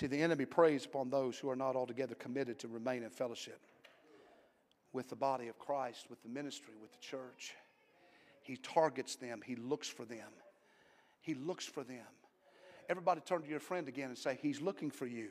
[0.00, 3.60] See, the enemy preys upon those who are not altogether committed to remain in fellowship
[4.94, 7.54] with the body of Christ, with the ministry, with the church.
[8.40, 10.30] He targets them, he looks for them.
[11.20, 12.06] He looks for them.
[12.88, 15.28] Everybody turn to your friend again and say, He's looking for you.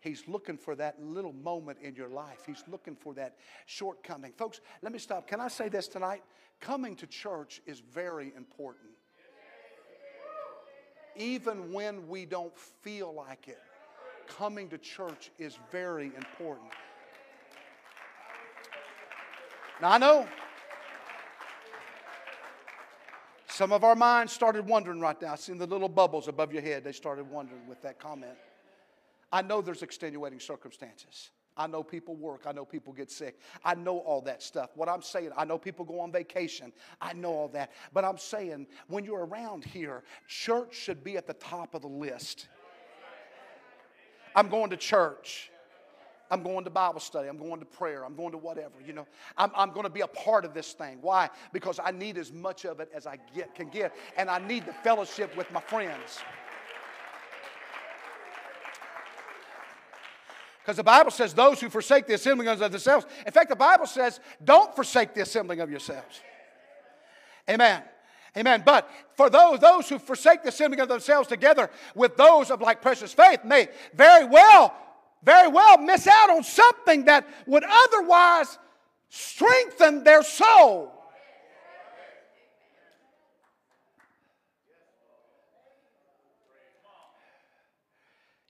[0.00, 2.42] He's looking for that little moment in your life.
[2.46, 4.32] He's looking for that shortcoming.
[4.32, 5.26] Folks, let me stop.
[5.26, 6.22] Can I say this tonight?
[6.60, 8.90] Coming to church is very important
[11.16, 13.60] even when we don't feel like it,
[14.26, 16.70] coming to church is very important.
[19.80, 20.28] Now, I know
[23.48, 25.32] some of our minds started wondering right now.
[25.32, 26.84] I seen the little bubbles above your head.
[26.84, 28.36] They started wondering with that comment.
[29.30, 31.30] I know there's extenuating circumstances.
[31.56, 32.42] I know people work.
[32.46, 33.38] I know people get sick.
[33.64, 34.70] I know all that stuff.
[34.74, 36.72] What I'm saying, I know people go on vacation.
[37.00, 37.72] I know all that.
[37.92, 41.88] But I'm saying, when you're around here, church should be at the top of the
[41.88, 42.48] list.
[44.34, 45.50] I'm going to church.
[46.30, 47.28] I'm going to Bible study.
[47.28, 48.06] I'm going to prayer.
[48.06, 48.72] I'm going to whatever.
[48.86, 49.06] You know,
[49.36, 50.96] I'm, I'm going to be a part of this thing.
[51.02, 51.28] Why?
[51.52, 54.64] Because I need as much of it as I get, can get, and I need
[54.64, 56.20] the fellowship with my friends.
[60.62, 63.04] Because the Bible says those who forsake the assembling of themselves.
[63.26, 66.20] In fact, the Bible says don't forsake the assembling of yourselves.
[67.50, 67.82] Amen.
[68.36, 68.62] Amen.
[68.64, 72.80] But for those, those who forsake the assembling of themselves together with those of like
[72.80, 74.72] precious faith may very well,
[75.24, 78.56] very well miss out on something that would otherwise
[79.08, 80.92] strengthen their soul.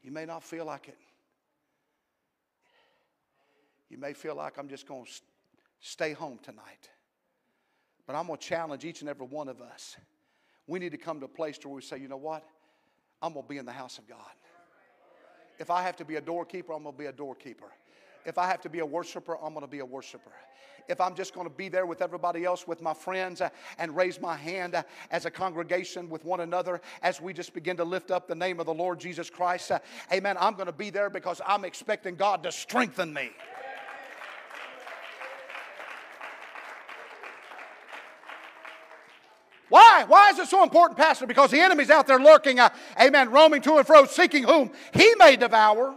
[0.02, 0.98] You may not feel like it.
[3.92, 5.10] You may feel like I'm just going to
[5.80, 6.88] stay home tonight.
[8.06, 9.98] But I'm going to challenge each and every one of us.
[10.66, 12.42] We need to come to a place where we say, you know what?
[13.20, 14.18] I'm going to be in the house of God.
[15.58, 17.70] If I have to be a doorkeeper, I'm going to be a doorkeeper.
[18.24, 20.32] If I have to be a worshiper, I'm going to be a worshiper.
[20.88, 23.94] If I'm just going to be there with everybody else, with my friends, uh, and
[23.94, 27.84] raise my hand uh, as a congregation with one another as we just begin to
[27.84, 29.80] lift up the name of the Lord Jesus Christ, uh,
[30.12, 33.30] amen, I'm going to be there because I'm expecting God to strengthen me.
[39.72, 40.04] Why?
[40.06, 41.26] Why is it so important, Pastor?
[41.26, 42.68] Because the enemy's out there lurking, uh,
[43.00, 45.96] amen, roaming to and fro, seeking whom he may devour.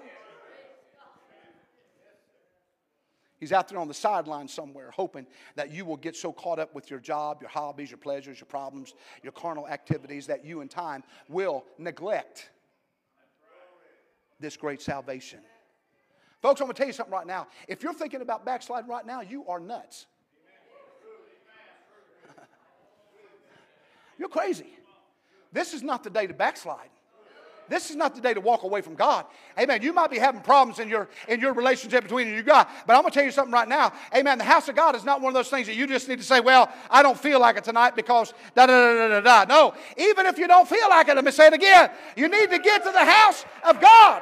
[3.38, 6.74] He's out there on the sideline somewhere, hoping that you will get so caught up
[6.74, 10.70] with your job, your hobbies, your pleasures, your problems, your carnal activities that you in
[10.70, 12.50] time will neglect
[14.40, 15.40] this great salvation.
[16.42, 17.48] Folks, I'm going to tell you something right now.
[17.68, 20.06] If you're thinking about backsliding right now, you are nuts.
[24.18, 24.68] You're crazy.
[25.52, 26.90] This is not the day to backslide.
[27.68, 29.26] This is not the day to walk away from God.
[29.60, 29.82] Amen.
[29.82, 32.96] You might be having problems in your in your relationship between you and God, but
[32.96, 33.92] I'm going to tell you something right now.
[34.16, 34.38] Amen.
[34.38, 36.24] The house of God is not one of those things that you just need to
[36.24, 39.54] say, "Well, I don't feel like it tonight because da da da da da." da.
[39.54, 41.90] No, even if you don't feel like it, let me say it again.
[42.16, 44.22] You need to get to the house of God.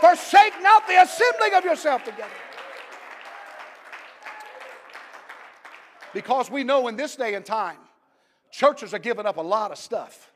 [0.00, 2.28] Forsake not the assembling of yourself together.
[6.12, 7.78] Because we know in this day and time
[8.56, 10.32] Churches are giving up a lot of stuff.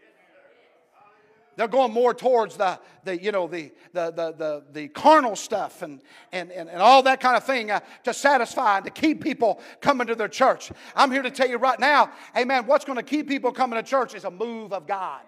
[1.57, 5.81] They're going more towards the, the you know, the, the, the, the, the carnal stuff
[5.81, 9.23] and, and, and, and all that kind of thing uh, to satisfy and to keep
[9.23, 10.71] people coming to their church.
[10.95, 13.83] I'm here to tell you right now, amen, what's going to keep people coming to
[13.83, 15.23] church is a move of God.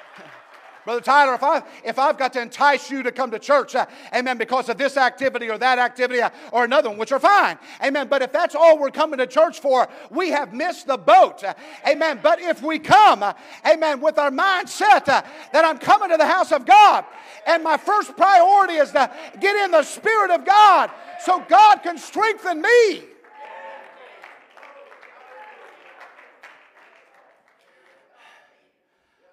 [0.88, 3.88] Brother Tyler, if, I, if I've got to entice you to come to church, uh,
[4.15, 7.59] amen, because of this activity or that activity uh, or another one, which are fine,
[7.83, 11.43] amen, but if that's all we're coming to church for, we have missed the boat,
[11.43, 12.21] uh, amen.
[12.23, 13.33] But if we come, uh,
[13.69, 17.03] amen, with our mindset uh, that I'm coming to the house of God,
[17.45, 19.11] and my first priority is to
[19.41, 23.01] get in the Spirit of God so God can strengthen me.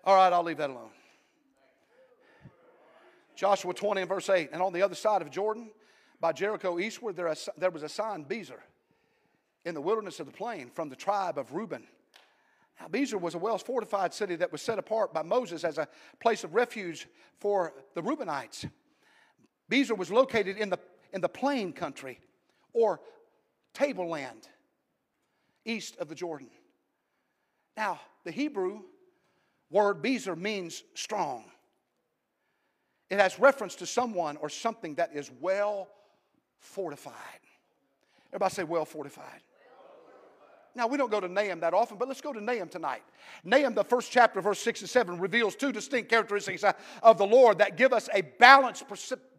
[0.02, 0.93] All right, I'll leave that alone.
[3.44, 4.48] Joshua 20 and verse 8.
[4.54, 5.68] And on the other side of Jordan,
[6.18, 8.60] by Jericho eastward, there, there was a sign, Bezer,
[9.66, 11.84] in the wilderness of the plain from the tribe of Reuben.
[12.80, 15.86] Now, Bezer was a well fortified city that was set apart by Moses as a
[16.22, 17.06] place of refuge
[17.38, 18.66] for the Reubenites.
[19.70, 20.78] Bezer was located in the,
[21.12, 22.20] in the plain country
[22.72, 22.98] or
[23.74, 24.48] tableland
[25.66, 26.48] east of the Jordan.
[27.76, 28.84] Now, the Hebrew
[29.70, 31.44] word Bezer means strong.
[33.14, 35.88] It has reference to someone or something that is well
[36.58, 37.14] fortified.
[38.30, 39.40] Everybody say well fortified.
[40.74, 43.04] Now, we don't go to Nahum that often, but let's go to Nahum tonight.
[43.44, 46.64] Nahum, the first chapter, verse 6 and 7, reveals two distinct characteristics
[47.04, 48.82] of the Lord that give us a balanced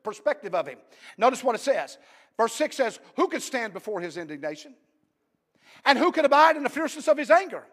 [0.04, 0.78] perspective of Him.
[1.18, 1.98] Notice what it says.
[2.38, 4.74] Verse 6 says, Who can stand before His indignation?
[5.84, 7.66] And who can abide in the fierceness of His anger?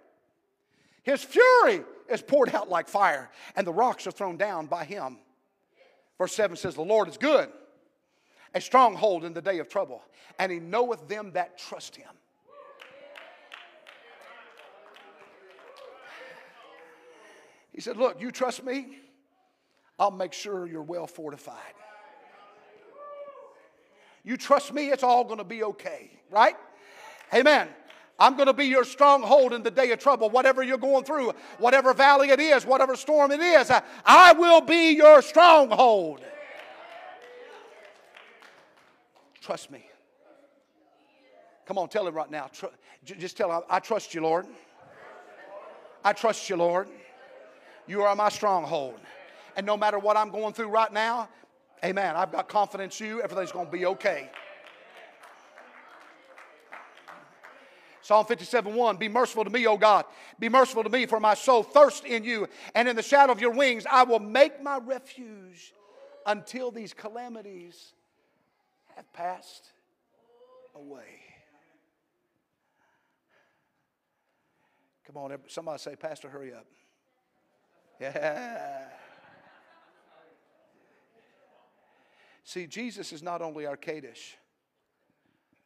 [1.05, 5.19] His fury is poured out like fire, and the rocks are thrown down by Him.
[6.23, 7.49] Verse 7 says, The Lord is good,
[8.55, 10.05] a stronghold in the day of trouble,
[10.39, 12.11] and he knoweth them that trust him.
[17.73, 18.99] He said, Look, you trust me,
[19.99, 21.57] I'll make sure you're well fortified.
[24.23, 26.55] You trust me, it's all going to be okay, right?
[27.35, 27.67] Amen.
[28.19, 30.31] I'm going to be your stronghold in the day of trouble.
[30.31, 33.71] Whatever you're going through, whatever valley it is, whatever storm it is,
[34.05, 36.21] I will be your stronghold.
[39.41, 39.85] Trust me.
[41.67, 42.51] Come on, tell him right now.
[43.05, 44.47] Just tell him, I trust you, Lord.
[46.05, 46.89] I trust you, Lord.
[47.87, 49.01] You are my stronghold.
[49.57, 51.29] And no matter what I'm going through right now,
[51.85, 53.23] amen, I've got confidence in you.
[53.23, 54.31] Everything's going to be okay.
[58.03, 60.05] Psalm 57 1 Be merciful to me, O God.
[60.39, 63.41] Be merciful to me, for my soul thirsts in you, and in the shadow of
[63.41, 65.73] your wings I will make my refuge
[66.27, 67.95] until these calamities
[68.97, 69.73] have passed
[70.75, 71.21] away.
[75.07, 76.67] Come on, somebody say, Pastor, hurry up.
[78.01, 78.89] Yeah.
[82.45, 84.37] See, Jesus is not only our Kadesh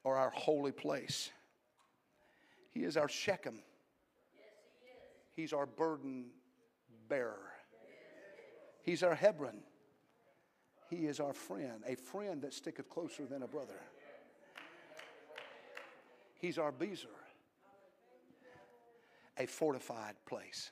[0.05, 1.31] or our holy place,
[2.77, 3.61] He is our Shechem.
[5.33, 6.27] He's our burden
[7.09, 7.49] bearer.
[8.83, 9.61] He's our Hebron.
[10.91, 13.81] He is our friend, a friend that sticketh closer than a brother.
[16.39, 17.07] He's our Bezer,
[19.39, 20.71] a fortified place.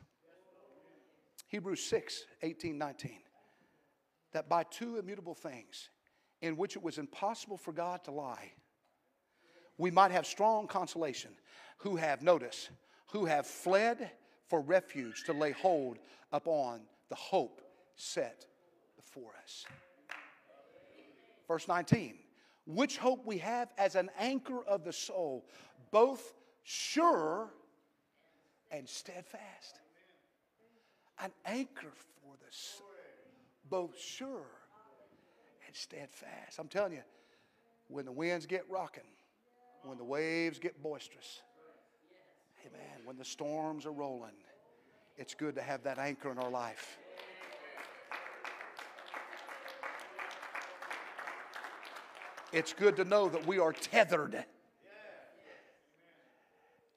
[1.47, 3.19] Hebrews 6 18, 19.
[4.33, 5.89] That by two immutable things,
[6.43, 8.53] in which it was impossible for God to lie,
[9.79, 11.31] we might have strong consolation,
[11.79, 12.69] who have, notice,
[13.09, 14.11] who have fled
[14.49, 15.99] for refuge to lay hold
[16.33, 17.61] upon the hope
[17.97, 18.47] set
[18.97, 19.65] before us.
[21.47, 22.15] Verse 19,
[22.67, 25.45] which hope we have as an anchor of the soul,
[25.91, 27.51] both sure
[28.71, 29.81] and steadfast.
[31.21, 32.87] An anchor for the soul,
[33.69, 34.47] both sure
[35.67, 36.59] and steadfast.
[36.59, 37.03] I'm telling you,
[37.89, 39.05] when the winds get rocking,
[39.85, 41.43] when the waves get boisterous,
[42.67, 44.35] amen, when the storms are rolling,
[45.17, 46.99] it's good to have that anchor in our life.
[52.53, 54.45] It's good to know that we are tethered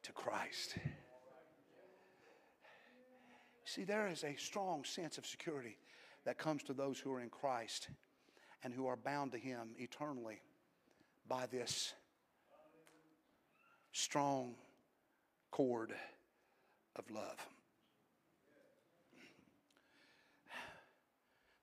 [0.04, 0.76] to Christ.
[3.66, 5.78] See, there is a strong sense of security
[6.26, 7.90] that comes to those who are in Christ
[8.64, 10.42] and who are bound to Him eternally
[11.28, 11.94] by this
[13.98, 14.54] strong
[15.50, 15.92] cord
[16.96, 17.48] of love.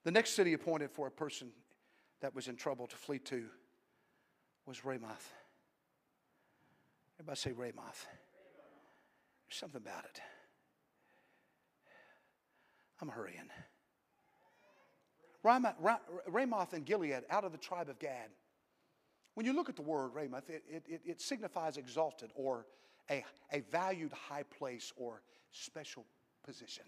[0.02, 1.50] The next city appointed for a person
[2.20, 3.46] that was in trouble to flee to
[4.66, 5.32] was Ramoth.
[7.20, 8.06] Everybody say Ramoth.
[9.46, 10.20] There's something about it.
[13.00, 13.48] I'm hurrying.
[16.26, 18.30] Ramoth and Gilead out of the tribe of Gad.
[19.34, 22.66] When you look at the word Ramoth, it, it, it signifies exalted or
[23.10, 26.04] a, a valued high place or special
[26.44, 26.84] position.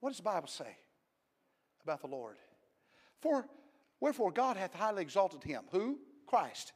[0.00, 0.76] What does the Bible say
[1.82, 2.36] about the Lord?
[3.20, 3.46] For
[4.04, 5.62] Wherefore God hath highly exalted him.
[5.70, 5.98] Who?
[6.26, 6.72] Christ.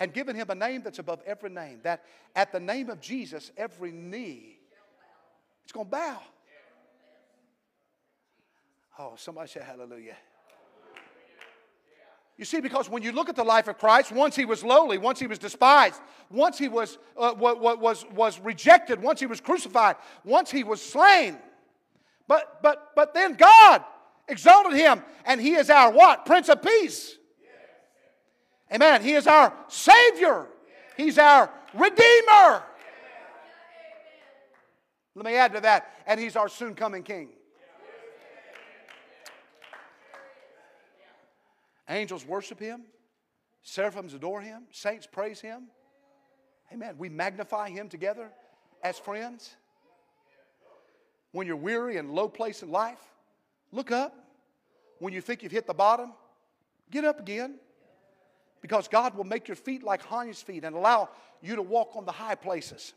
[0.00, 2.02] And given him a name that's above every name, that
[2.34, 4.58] at the name of Jesus, every knee
[5.64, 6.18] is going to bow.
[8.98, 10.16] Oh, somebody say hallelujah.
[12.40, 14.96] You see, because when you look at the life of Christ, once he was lowly,
[14.96, 19.96] once he was despised, once he was, uh, was, was rejected, once he was crucified,
[20.24, 21.36] once he was slain.
[22.26, 23.84] But, but, but then God
[24.26, 26.24] exalted him, and he is our what?
[26.24, 27.14] Prince of Peace.
[28.72, 29.02] Amen.
[29.02, 30.46] He is our Savior.
[30.96, 32.62] He's our Redeemer.
[35.14, 37.28] Let me add to that, and he's our soon coming King.
[41.90, 42.82] Angels worship him,
[43.62, 45.64] seraphims adore him, saints praise him.
[46.72, 46.94] Amen.
[46.96, 48.30] We magnify him together
[48.84, 49.56] as friends.
[51.32, 53.00] When you're weary and low place in life,
[53.72, 54.14] look up.
[55.00, 56.12] When you think you've hit the bottom,
[56.90, 57.56] get up again.
[58.60, 61.08] Because God will make your feet like hinds feet and allow
[61.42, 62.92] you to walk on the high places.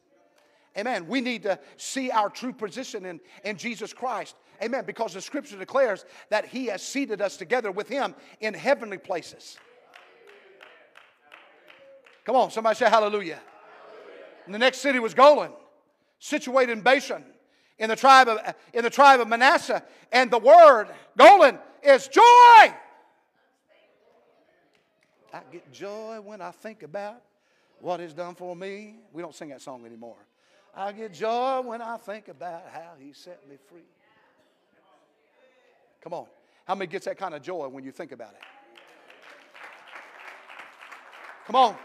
[0.77, 1.07] Amen.
[1.07, 4.35] We need to see our true position in, in Jesus Christ.
[4.61, 4.85] Amen.
[4.85, 9.57] Because the scripture declares that He has seated us together with Him in heavenly places.
[12.25, 13.35] Come on, somebody say hallelujah.
[13.35, 13.41] hallelujah.
[14.47, 15.51] The next city was Golan,
[16.19, 17.23] situated in Bashan,
[17.77, 18.39] in the tribe of,
[18.73, 19.83] in the tribe of Manasseh.
[20.11, 22.21] And the word, Golan, is joy.
[25.33, 27.21] I get joy when I think about
[27.79, 28.95] what is done for me.
[29.11, 30.17] We don't sing that song anymore.
[30.75, 33.81] I get joy when I think about how He set me free.
[36.01, 36.25] Come on.
[36.65, 38.41] How many gets that kind of joy when you think about it?
[41.45, 41.75] Come on.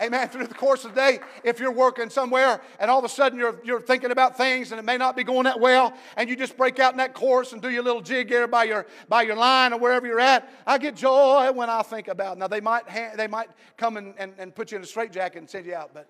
[0.00, 0.28] Amen.
[0.28, 3.38] Through the course of the day, if you're working somewhere and all of a sudden
[3.38, 6.36] you're, you're thinking about things and it may not be going that well, and you
[6.36, 9.22] just break out in that course and do your little jig here by your, by
[9.22, 12.38] your line or wherever you're at, I get joy when I think about it.
[12.38, 15.38] Now, they might, ha- they might come and, and, and put you in a straitjacket
[15.38, 16.08] and send you out, but.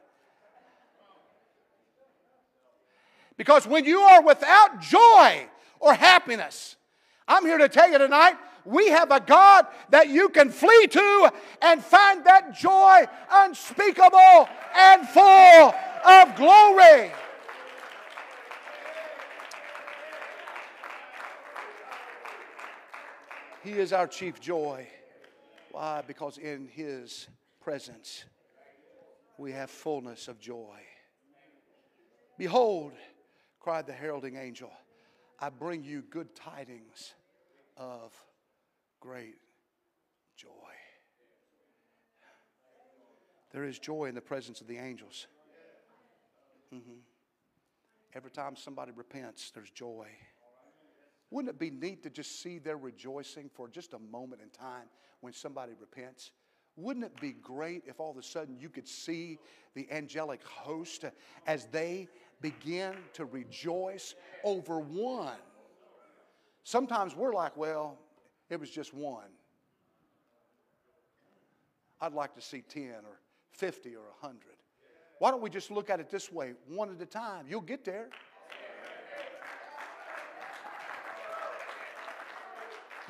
[3.41, 5.47] Because when you are without joy
[5.79, 6.77] or happiness,
[7.27, 8.35] I'm here to tell you tonight
[8.67, 11.33] we have a God that you can flee to
[11.63, 15.75] and find that joy unspeakable and full
[16.05, 17.13] of glory.
[23.65, 24.87] He is our chief joy.
[25.71, 26.03] Why?
[26.07, 27.27] Because in His
[27.63, 28.27] presence
[29.39, 30.77] we have fullness of joy.
[32.37, 32.93] Behold,
[33.61, 34.73] cried the heralding angel,
[35.39, 37.15] I bring you good tidings
[37.77, 38.13] of
[39.01, 39.37] great
[40.37, 40.49] joy.
[43.53, 45.27] There is joy in the presence of the angels.
[46.75, 47.01] Mm-hmm.
[48.15, 50.07] Every time somebody repents, there's joy.
[51.31, 54.89] Wouldn't it be neat to just see their rejoicing for just a moment in time
[55.21, 56.33] when somebody repents?
[56.77, 59.39] Wouldn't it be great if all of a sudden you could see
[59.75, 61.05] the angelic host
[61.47, 62.09] as they
[62.41, 64.15] begin to rejoice
[64.45, 65.39] over one?
[66.65, 67.99] Sometimes we're like, well,
[68.49, 69.29] it was just one.
[72.01, 73.21] I'd like to see 10 or
[73.53, 74.41] 50 or 100.
[75.19, 77.45] Why don't we just look at it this way, one at a time?
[77.49, 78.09] You'll get there.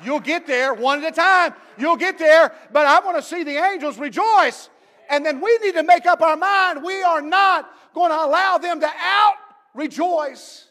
[0.03, 1.53] You'll get there one at a time.
[1.77, 4.69] You'll get there, but I want to see the angels rejoice.
[5.11, 8.57] And then we need to make up our mind we are not going to allow
[8.57, 9.35] them to out
[9.75, 10.69] rejoice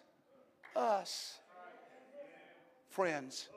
[0.75, 1.39] us.
[2.89, 3.49] Friends.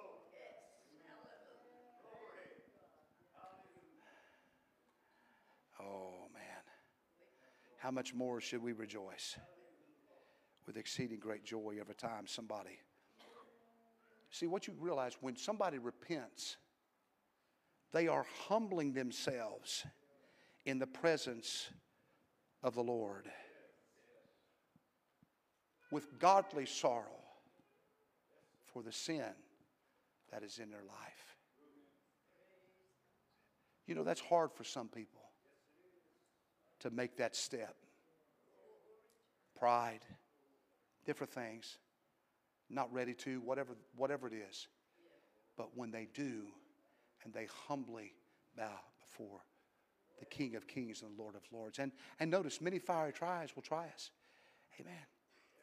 [5.81, 6.43] Oh, man.
[7.79, 9.37] How much more should we rejoice
[10.67, 12.79] with exceeding great joy every time somebody
[14.33, 16.57] See, what you realize when somebody repents,
[17.91, 19.85] they are humbling themselves
[20.65, 21.69] in the presence
[22.61, 23.29] of the Lord
[25.91, 27.21] with godly sorrow
[28.73, 29.23] for the sin
[30.31, 31.37] that is in their life.
[33.85, 35.21] You know, that's hard for some people
[36.79, 37.75] to make that step.
[39.59, 39.99] Pride,
[41.05, 41.77] different things
[42.69, 44.67] not ready to, whatever, whatever it is.
[45.57, 46.47] But when they do,
[47.23, 48.13] and they humbly
[48.57, 49.41] bow before
[50.23, 51.79] the King of Kings and the Lord of Lords.
[51.79, 54.11] And, and notice, many fiery trials will try us.
[54.79, 54.93] Amen.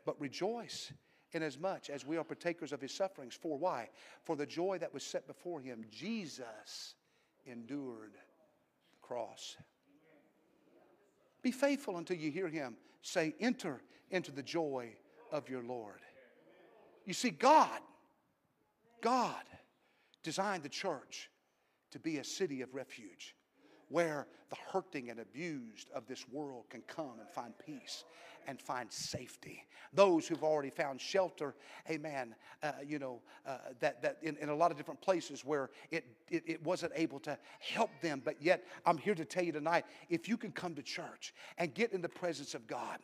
[0.05, 0.93] But rejoice
[1.33, 3.35] inasmuch as we are partakers of his sufferings.
[3.35, 3.89] For why?
[4.25, 6.95] For the joy that was set before him, Jesus
[7.47, 9.57] endured the cross.
[11.43, 13.81] Be faithful until you hear him say, Enter
[14.11, 14.91] into the joy
[15.33, 16.01] of your Lord.
[17.07, 17.81] You see, God,
[19.01, 19.43] God
[20.23, 21.31] designed the church
[21.93, 23.35] to be a city of refuge
[23.91, 28.05] where the hurting and abused of this world can come and find peace
[28.47, 29.67] and find safety.
[29.93, 31.55] Those who've already found shelter,
[31.91, 35.71] amen, uh, you know, uh, that, that in, in a lot of different places where
[35.91, 38.23] it, it, it wasn't able to help them.
[38.25, 41.75] But yet, I'm here to tell you tonight if you can come to church and
[41.75, 42.99] get in the presence of God,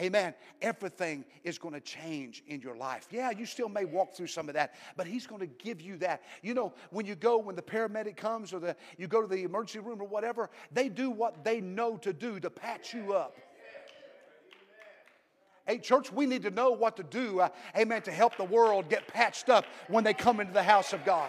[0.00, 3.08] amen, everything is going to change in your life.
[3.10, 5.96] Yeah, you still may walk through some of that, but He's going to give you
[5.98, 6.22] that.
[6.42, 9.42] You know, when you go, when the paramedic comes or the, you go to the
[9.42, 13.36] emergency room or whatever, they do what they know to do to patch you up.
[15.68, 18.88] Hey, church, we need to know what to do, uh, amen, to help the world
[18.88, 21.28] get patched up when they come into the house of God.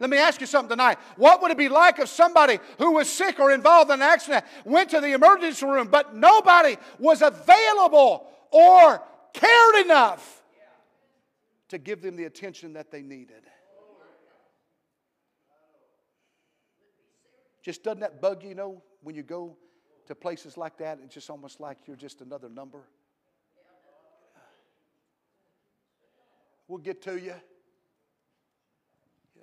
[0.00, 0.98] Let me ask you something tonight.
[1.14, 4.44] What would it be like if somebody who was sick or involved in an accident
[4.64, 9.00] went to the emergency room, but nobody was available or
[9.32, 10.42] cared enough
[11.68, 13.44] to give them the attention that they needed?
[17.62, 19.56] Just doesn't that bug you, you know, when you go
[20.06, 20.98] to places like that?
[21.04, 22.80] It's just almost like you're just another number.
[26.68, 27.34] We'll get to you.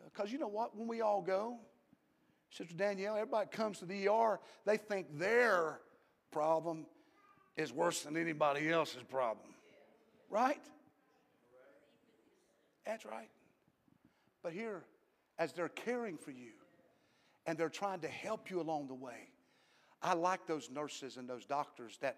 [0.05, 0.75] Because you know what?
[0.75, 1.57] When we all go,
[2.49, 5.79] Sister Danielle, everybody comes to the ER, they think their
[6.31, 6.85] problem
[7.57, 9.47] is worse than anybody else's problem.
[10.29, 10.61] Right?
[12.85, 13.29] That's right.
[14.41, 14.83] But here,
[15.37, 16.51] as they're caring for you,
[17.47, 19.29] and they're trying to help you along the way.
[20.03, 22.17] I like those nurses and those doctors that,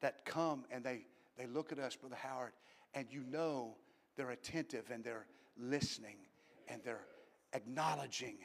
[0.00, 1.06] that come and they,
[1.38, 2.52] they look at us, Brother Howard,
[2.92, 3.76] and you know
[4.16, 5.26] they're attentive and they're
[5.56, 6.16] listening
[6.68, 7.06] and they're
[7.54, 8.36] acknowledging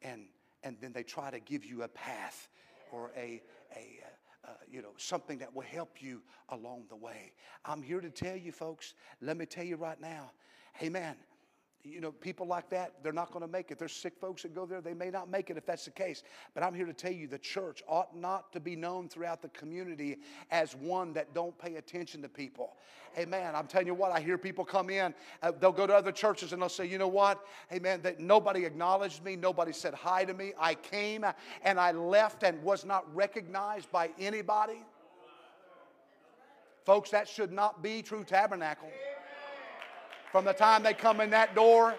[0.00, 0.22] and,
[0.64, 2.48] and then they try to give you a path
[2.90, 3.42] or a,
[3.76, 4.00] a,
[4.44, 7.32] uh, you know, something that will help you along the way.
[7.64, 10.32] I'm here to tell you, folks, let me tell you right now,
[10.82, 11.14] amen
[11.84, 13.78] you know, people like that, they're not going to make it.
[13.78, 16.22] There's sick folks that go there, they may not make it if that's the case.
[16.54, 19.48] But I'm here to tell you the church ought not to be known throughout the
[19.48, 20.18] community
[20.50, 22.76] as one that don't pay attention to people.
[23.14, 25.12] Hey man, I'm telling you what, I hear people come in,
[25.42, 27.44] uh, they'll go to other churches and they'll say, you know what?
[27.68, 30.52] Hey man, that nobody acknowledged me, nobody said hi to me.
[30.58, 31.26] I came
[31.62, 34.84] and I left and was not recognized by anybody.
[36.84, 38.88] Folks, that should not be true tabernacle.
[40.32, 41.94] From the time they come in that door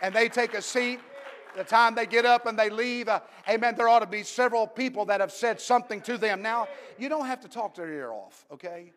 [0.00, 1.00] and they take a seat
[1.56, 4.66] the time they get up and they leave, uh, amen, there ought to be several
[4.66, 6.42] people that have said something to them.
[6.42, 8.92] Now, you don't have to talk their ear off, okay?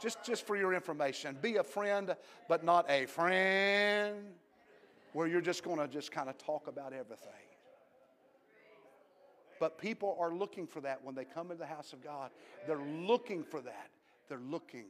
[0.00, 1.36] Just, just for your information.
[1.40, 2.16] Be a friend,
[2.48, 4.16] but not a friend
[5.12, 7.30] where you're just going to just kind of talk about everything.
[9.60, 12.30] But people are looking for that when they come into the house of God.
[12.66, 13.90] They're looking for that.
[14.28, 14.86] They're looking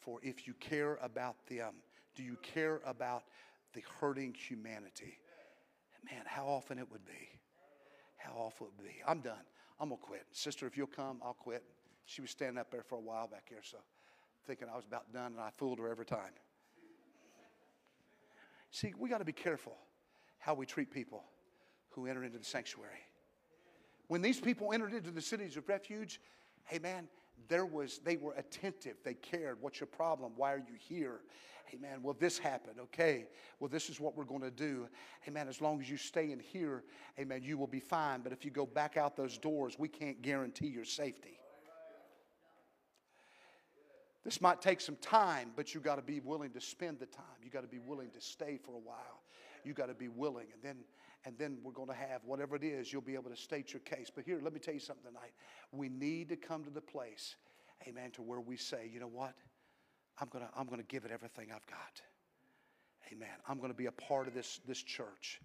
[0.00, 1.74] for if you care about them.
[2.18, 3.22] Do you care about
[3.74, 5.18] the hurting humanity?
[6.10, 7.28] Man, how often it would be.
[8.16, 8.96] How awful it would be.
[9.06, 9.44] I'm done.
[9.78, 10.26] I'm going to quit.
[10.32, 11.62] Sister, if you'll come, I'll quit.
[12.06, 13.78] She was standing up there for a while back here, so
[14.48, 16.32] thinking I was about done, and I fooled her every time.
[18.72, 19.76] See, we got to be careful
[20.38, 21.22] how we treat people
[21.90, 22.98] who enter into the sanctuary.
[24.08, 26.20] When these people entered into the cities of refuge,
[26.64, 27.06] hey man,
[27.48, 28.96] there was they were attentive.
[29.04, 29.58] They cared.
[29.60, 30.32] What's your problem?
[30.36, 31.20] Why are you here?
[31.74, 32.76] amen well this happened.
[32.80, 33.26] Okay.
[33.60, 34.88] Well, this is what we're going to do.
[35.26, 36.84] amen as long as you stay in here,
[37.18, 38.20] amen, you will be fine.
[38.22, 41.38] But if you go back out those doors, we can't guarantee your safety.
[44.24, 47.24] This might take some time, but you got to be willing to spend the time.
[47.42, 49.22] You got to be willing to stay for a while.
[49.64, 50.76] You got to be willing, and then
[51.24, 52.92] and then we're going to have whatever it is.
[52.92, 54.10] You'll be able to state your case.
[54.14, 55.32] But here, let me tell you something tonight.
[55.72, 57.36] We need to come to the place,
[57.86, 59.34] Amen, to where we say, you know what,
[60.20, 62.02] I'm gonna I'm gonna give it everything I've got.
[63.12, 63.28] Amen.
[63.48, 65.40] I'm going to be a part of this this church.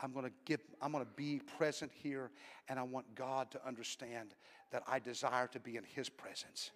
[0.00, 2.30] I'm going to give I'm going to be present here
[2.68, 4.34] and I want God to understand
[4.72, 6.70] that I desire to be in his presence.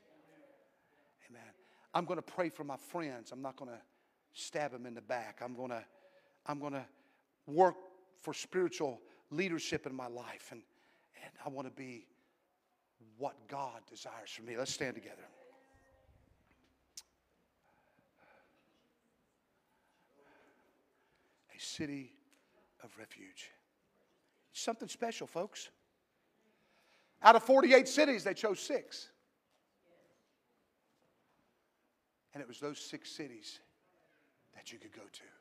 [1.29, 1.43] Amen.
[1.93, 3.33] I'm going to pray for my friends.
[3.33, 3.81] I'm not going to
[4.33, 5.41] stab them in the back.
[5.45, 5.85] I'm going to,
[6.47, 6.85] I'm going to
[7.47, 7.75] work
[8.21, 9.01] for spiritual
[9.31, 10.49] leadership in my life.
[10.51, 10.63] And,
[11.25, 12.07] and I want to be
[13.19, 14.57] what God desires for me.
[14.57, 15.23] Let's stand together.
[21.57, 22.13] A city
[22.83, 23.51] of refuge.
[24.53, 25.69] something special, folks.
[27.23, 29.09] Out of 48 cities, they chose six.
[32.33, 33.61] And it was those six cities
[34.55, 35.40] that you could go to.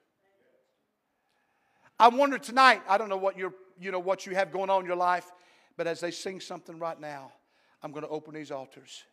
[1.99, 4.81] I wonder tonight, I don't know what you're, you know, what you have going on
[4.81, 5.29] in your life,
[5.75, 7.31] but as they sing something right now,
[7.83, 9.03] I'm going to open these altars.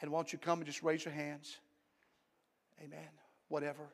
[0.00, 1.56] And won't you come and just raise your hands?
[2.82, 3.08] Amen.
[3.48, 3.88] Whatever.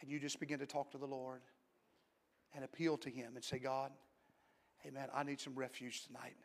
[0.00, 1.40] And you just begin to talk to the Lord
[2.54, 3.90] and appeal to Him and say, God,
[4.86, 6.36] Amen, I need some refuge tonight.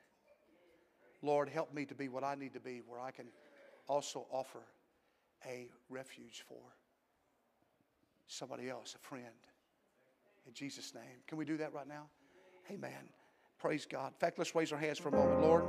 [1.22, 3.28] Lord, help me to be what I need to be, where I can
[3.88, 4.62] also offer
[5.46, 6.62] a refuge for
[8.26, 9.26] somebody else, a friend.
[10.48, 11.22] In Jesus' name.
[11.28, 12.08] Can we do that right now?
[12.70, 13.10] Amen.
[13.60, 14.08] Praise God.
[14.08, 15.42] In fact, let's raise our hands for a moment.
[15.42, 15.64] Lord,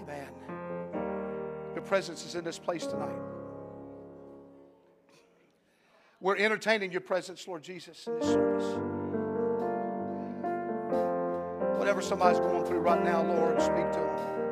[0.00, 0.28] amen.
[1.74, 3.18] Your presence is in this place tonight.
[6.20, 8.78] We're entertaining your presence, Lord Jesus, in this service.
[11.78, 14.43] Whatever somebody's going through right now, Lord, speak to them.